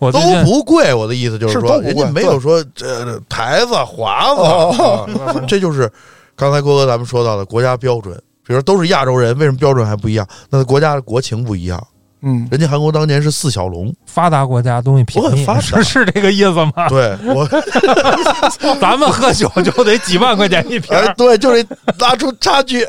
[0.12, 0.92] 都不贵。
[0.92, 5.90] 我的意思就是说，是都不贵人家没有说这这台子、华子，哦啊这就是
[6.36, 8.14] 刚才郭哥咱们说到的国家标准。
[8.46, 10.24] 比如说都是亚洲人，为什么标准还不一样？
[10.50, 11.84] 那国家的国情不一样。
[12.28, 16.88] 嗯，人家韩国当年是四小龙，发达国家东西便宜，我很发是 是这个意思吗？
[16.90, 17.46] 对我
[18.80, 21.64] 咱们喝酒就得几万块钱一瓶，哎对，就得
[22.00, 22.84] 拉出差距。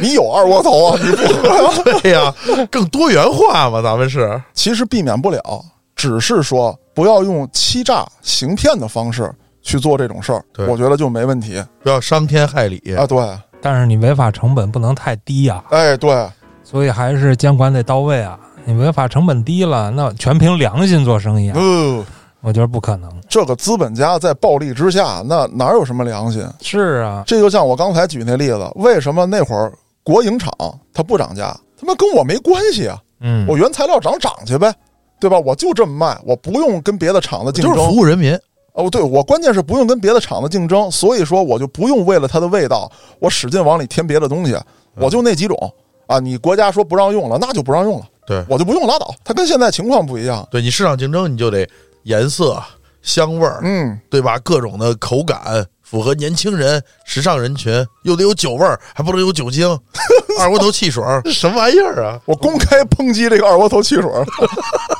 [0.00, 2.00] 你有二锅头啊，你不喝。
[2.00, 2.34] 对呀，
[2.70, 4.40] 更多元化嘛，咱们是。
[4.54, 5.62] 其实避免不了，
[5.94, 12.94] 只是说不要用欺诈、行骗的方式去做这种事儿，对我觉得就没问题不要伤天害理。
[12.96, 13.06] 啊。
[13.06, 13.18] 对，
[13.60, 16.26] 但是你违法成本不能太低啊，哎，对，
[16.62, 18.38] 所以还是监管得到位啊。
[18.66, 22.04] 你违法成本低了，那全凭良心做生意啊，呃，
[22.40, 23.10] 我觉得不可能。
[23.28, 26.42] 这个资本家在暴力之下，那哪有什么良心？
[26.62, 30.50] 是啊，这就像我刚才举那例子，为什么那会儿国营厂
[30.94, 31.54] 它不涨价？
[31.78, 34.72] 他妈跟我没关系啊，嗯，我原材料涨涨去呗，
[35.20, 35.38] 对吧？
[35.38, 37.96] 我就这么卖，我不用跟别的厂子竞争就是服。
[37.96, 38.38] 务人民，
[38.72, 44.56] 哦，对我关键是不用跟别的厂子竞争，所以说我就不用为了它的味道，我使劲往里添别的东西，
[44.94, 45.74] 我就那几种
[46.06, 46.18] 啊。
[46.18, 49.14] 你国家说不让用了，那就不让用了，对我就不用拉倒。
[49.24, 51.68] 它跟现在情况不一样，对你市场竞争，你就得
[52.04, 52.62] 颜色、
[53.02, 54.38] 香味儿，嗯，对吧？
[54.38, 59.68] 各种的口感符合年轻人、时尚人群，又得有酒味儿，还不能有酒精，
[60.40, 62.18] 二锅头汽水儿，什么玩意儿啊？
[62.24, 64.10] 我公开抨击这个二锅头汽水，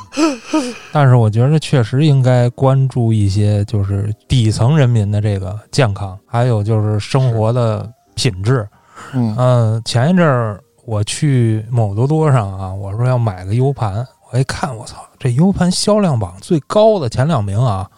[0.93, 8.67] 但是我觉得确实应该关注一些，就是底层人民的这个健康，还有就是生活的品质。
[9.13, 17.89] 嗯嗯，前一阵儿我去某多多上啊，我说要买个 U 盘，我一看，我操，这 U 盘销量榜最高的前两名啊，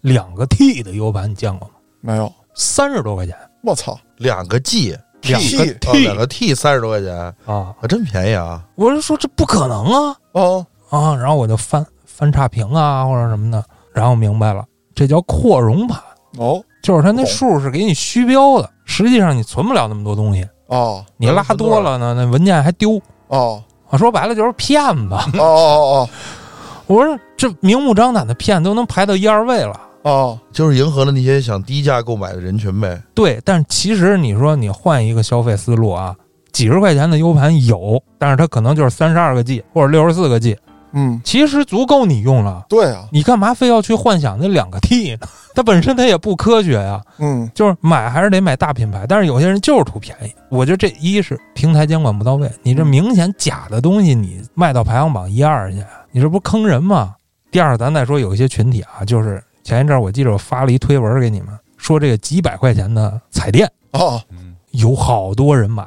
[0.00, 1.74] 两个 T 的 U 盘你见过吗？
[2.00, 7.34] 没有，三十多块钱，我操，两个 G，两 T 个哦，T 两个 T 三十多块钱，啊！
[7.46, 8.64] 啊，真便宜啊！
[8.76, 10.16] 我就说这不可能啊。
[10.32, 11.16] 哦，啊！
[11.16, 16.00] 然后我就翻翻差评啊或者什么的，然后明白了，这叫扩容盘，
[16.38, 23.00] 哦，就是它那数是给你虚标的，实际上你存不了那么多东西，哦，你拉多了呢，那文件还丢。
[23.28, 25.14] 哦，我，说白了就是骗子。
[25.38, 26.08] 哦，哦哦，
[26.86, 29.80] 我说这明目张胆的骗，都能排到一二位了。
[30.02, 33.02] 哦，哦，就是迎合了那些想低价购买的人群呗。
[33.14, 36.14] 对，但其实你说你换一个消费思路啊，
[36.52, 40.56] 几十块钱的 U 盘有，但是它可能就是三十二个 G 或者六十四个 G，
[40.92, 42.64] 嗯，其实足够你用了。
[42.68, 45.26] 对啊，你干嘛非要去幻想那两个 T 呢？
[45.54, 47.00] 它本身它也不科学呀。
[47.18, 50.32] 嗯，就是买还是得买大品牌，但是有些人就是图便宜。
[50.48, 57.14] 我觉得这一是平台监管不到位，你这明显假的东西你卖到排行榜一二去，你这不坑人吗？
[57.50, 65.86] 第二，咱再说有一些群体啊，就是前一阵儿我记着我发了一推文给你们，说这个几百块钱的彩电哦，嗯有好多人买，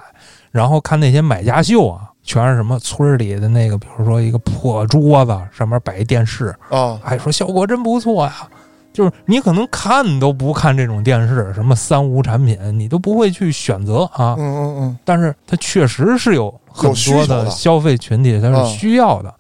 [0.50, 8.48] 然后看那些买家秀啊，全是什么村儿里的那个，比如说一个破桌子上面摆一电视，啊，还说效果真不错呀。
[8.94, 14.36] 就是你可能看都不看这种电视，什么三无产品，你都不会去选择啊。
[14.38, 19.34] 嗯嗯嗯，但是它确实是有很多的的消费群体，它嗯是需要的。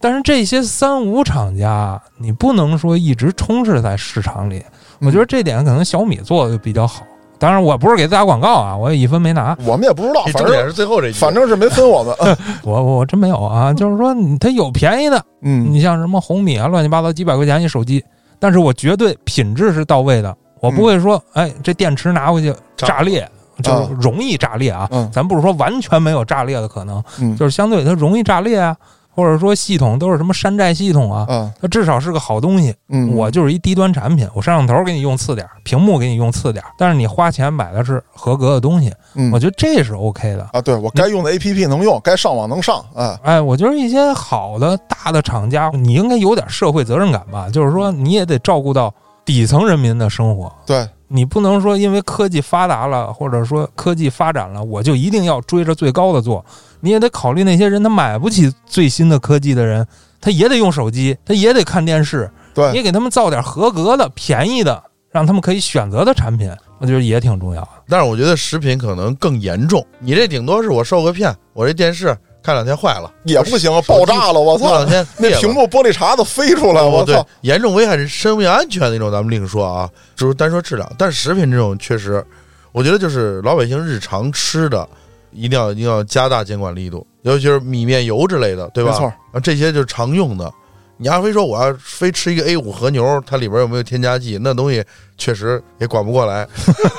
[0.00, 4.64] 但是这些三无厂家，你不能说一直充斥在市场里。
[5.00, 7.04] 我觉得这点可能小米做的就比较好。
[7.38, 12.14] 当然，我不是给他打广告啊，我也一分没拿，我们也不知道，反正也是最后这句，反正是没分我们，
[12.64, 13.72] 我我我真没有啊。
[13.72, 15.72] 就是说，你它有便宜的，嗯。
[15.72, 18.04] 你像什么红米啊，乱七八糟几百块钱一手机，
[18.38, 23.28] 但是我绝对品质是到位的，我不会说，哎，这电池拿回去炸炸裂，
[23.62, 24.88] 就是容易炸裂啊。
[24.90, 25.08] 嗯。
[25.12, 27.36] 咱不是说完全没有炸裂的可能，嗯。
[27.36, 28.74] 就是相对它容易炸裂啊，
[29.16, 32.74] 或者说系统都是什么山寨系统啊，啊它至少是个好东西。
[32.88, 40.46] 嗯，我就是一低端产品，我摄像头给你用次点儿，屏幕给你用次点儿，但是你花钱买的是合格的东西，嗯我觉得这是 OK 的。
[40.52, 48.92] 啊，对我该用的 A P P 能用，该上网能上，哎，哎，我觉得一些好的大的厂家，你应该有点社会责任感吧，就是说你也得照顾到
[49.24, 50.52] 底层人民的生活。
[50.66, 56.44] 对，你不能说因为科技发达了，或者说科技发展了，我就一定要追着最高的做。
[56.80, 59.86] 你也得考虑那些人，他买不起最新的科技的人，
[60.20, 67.68] 他也得用手机，他也得看电视，你对，也给他们造点合格的、便宜的，让他们可以选择的产品，我觉得也挺重要的。
[67.88, 69.84] 但是我觉得食品可能更严重。
[70.00, 72.16] 你这顶多是我受个骗，我这电视
[72.46, 80.88] 看两天坏了，也不行，爆炸了，我操过两，天那屏幕玻璃碴子飞出来，我操，，严重危害人生命安全那种，咱们另说啊，就是单说质量。
[80.96, 82.24] 但是食品这种确实，
[82.70, 84.88] 我觉得就是老百姓日常吃的，
[85.32, 88.92] 一定要一定要加大监管力度，尤其是米面油之类的，对吧？
[88.92, 90.52] 没错啊，这些就是常用的。
[90.98, 94.38] 你要非说我要非吃一个 A 五和牛，它里边有没有添加剂？
[94.40, 94.82] 那东西
[95.18, 96.48] 确实也管不过来，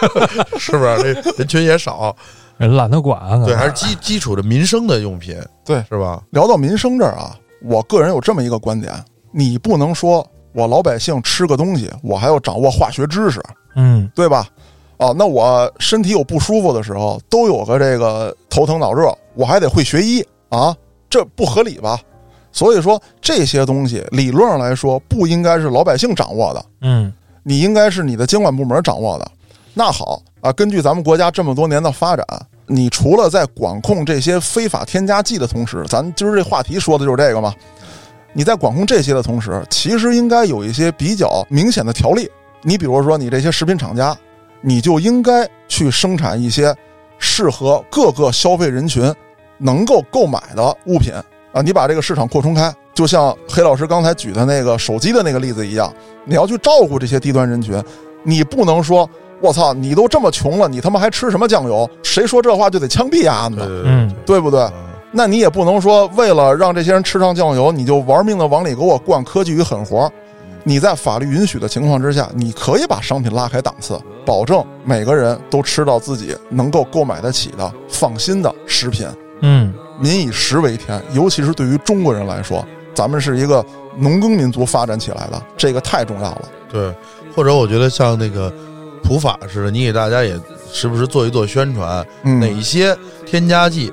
[0.59, 1.15] 是不是？
[1.15, 2.15] 这人群也少，人
[2.65, 6.23] 懒得管啊，对，还是基基础的民生的用品，对，是吧？
[6.31, 8.93] 聊到民生这儿啊，我个人有这么一个观点：
[9.31, 13.39] 你不能说我老百姓吃个东西，我还要掌握化学知识，
[13.75, 14.47] 嗯对吧？
[14.97, 20.75] 哦，那我身体有不舒服的时候，都有个这个头疼脑热，我还得会学医啊，
[21.07, 21.99] 这不合理吧？
[22.51, 29.31] 所以说这些东西理论上来说不应该是老百姓掌握的，嗯你应该是你的监管部门掌握的。
[29.75, 32.25] 那好啊，根据咱们国家这么多年的发展，
[32.67, 37.53] 你除了在管控这些非法添加剂的同时，咱今儿这话题说的就是这个嘛。
[38.31, 42.29] 你在管控这些的同时，其实应该有一些比较明显的条例。
[42.61, 44.15] 你比如说，你这些食品厂家，
[44.61, 46.73] 你就应该去生产一些
[47.19, 49.13] 适合各个消费人群
[49.57, 51.11] 能够购买的物品
[51.51, 51.61] 啊。
[51.61, 55.93] 你把这个市场扩充开，就像黑老师刚才举的那个手机的那个例子一样，
[56.23, 57.83] 你要去照顾这些低端人群，
[58.23, 59.09] 你不能说。
[59.41, 59.73] 我操！
[59.73, 61.89] 你都这么穷了，你他妈还吃什么酱油？
[62.03, 64.61] 谁说这话就得枪毙丫的，对对嗯对不对？
[64.61, 64.73] 嗯
[65.09, 70.11] 那你也不能说为了让这些人吃上酱油，你就玩命的往里给我灌科技与狠活。
[70.63, 79.07] 你在法律允许的情况之下，你可以把商品拉开档次，保证每个人都吃到自己能够购买得起的、放心的食品。
[79.41, 82.63] 嗯，民以食为天，尤其是对于中国人来说，
[82.93, 83.65] 咱们是一个
[83.95, 86.41] 农耕民族发展起来的，这个太重要了。
[86.69, 86.93] 对，
[87.33, 88.53] 或者我觉得像那个
[89.07, 90.37] 普法似的，你给大家也
[90.69, 92.93] 时不时做一做宣传，嗯，哪些
[93.25, 93.91] 添加剂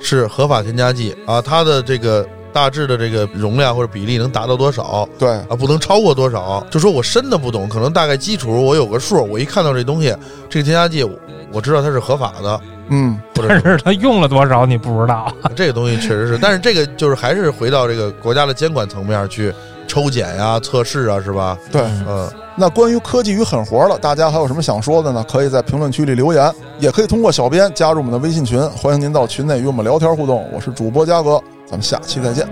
[0.00, 1.42] 是合法添加剂啊？
[1.42, 5.56] 它的这个大致的这个容量或者比例能达到多少对，啊？
[5.58, 6.64] 不能超过多少？
[6.70, 10.14] 就说我深的不懂，可能大概基础我有个数，我一看到这东西，
[10.48, 11.18] 这个添加剂我
[11.52, 15.34] 我知道它是合法的，嗯，但是他用了多少你不知道。
[15.56, 19.52] 这个东西确实是，但是这个就是还是回到这个国家的监管层面去
[19.94, 21.56] 抽检呀、测试啊，是吧？
[21.70, 21.80] 对。
[22.08, 25.24] 嗯，那关于科技与狠活了，大家还有什么想说的呢？
[25.30, 30.50] 可以在评论区里留言，也可以通过小编加入我们的微信群，欢迎您到群内与我们聊天互动。
[30.52, 32.44] 我是主播嘉哥，咱们下期再见。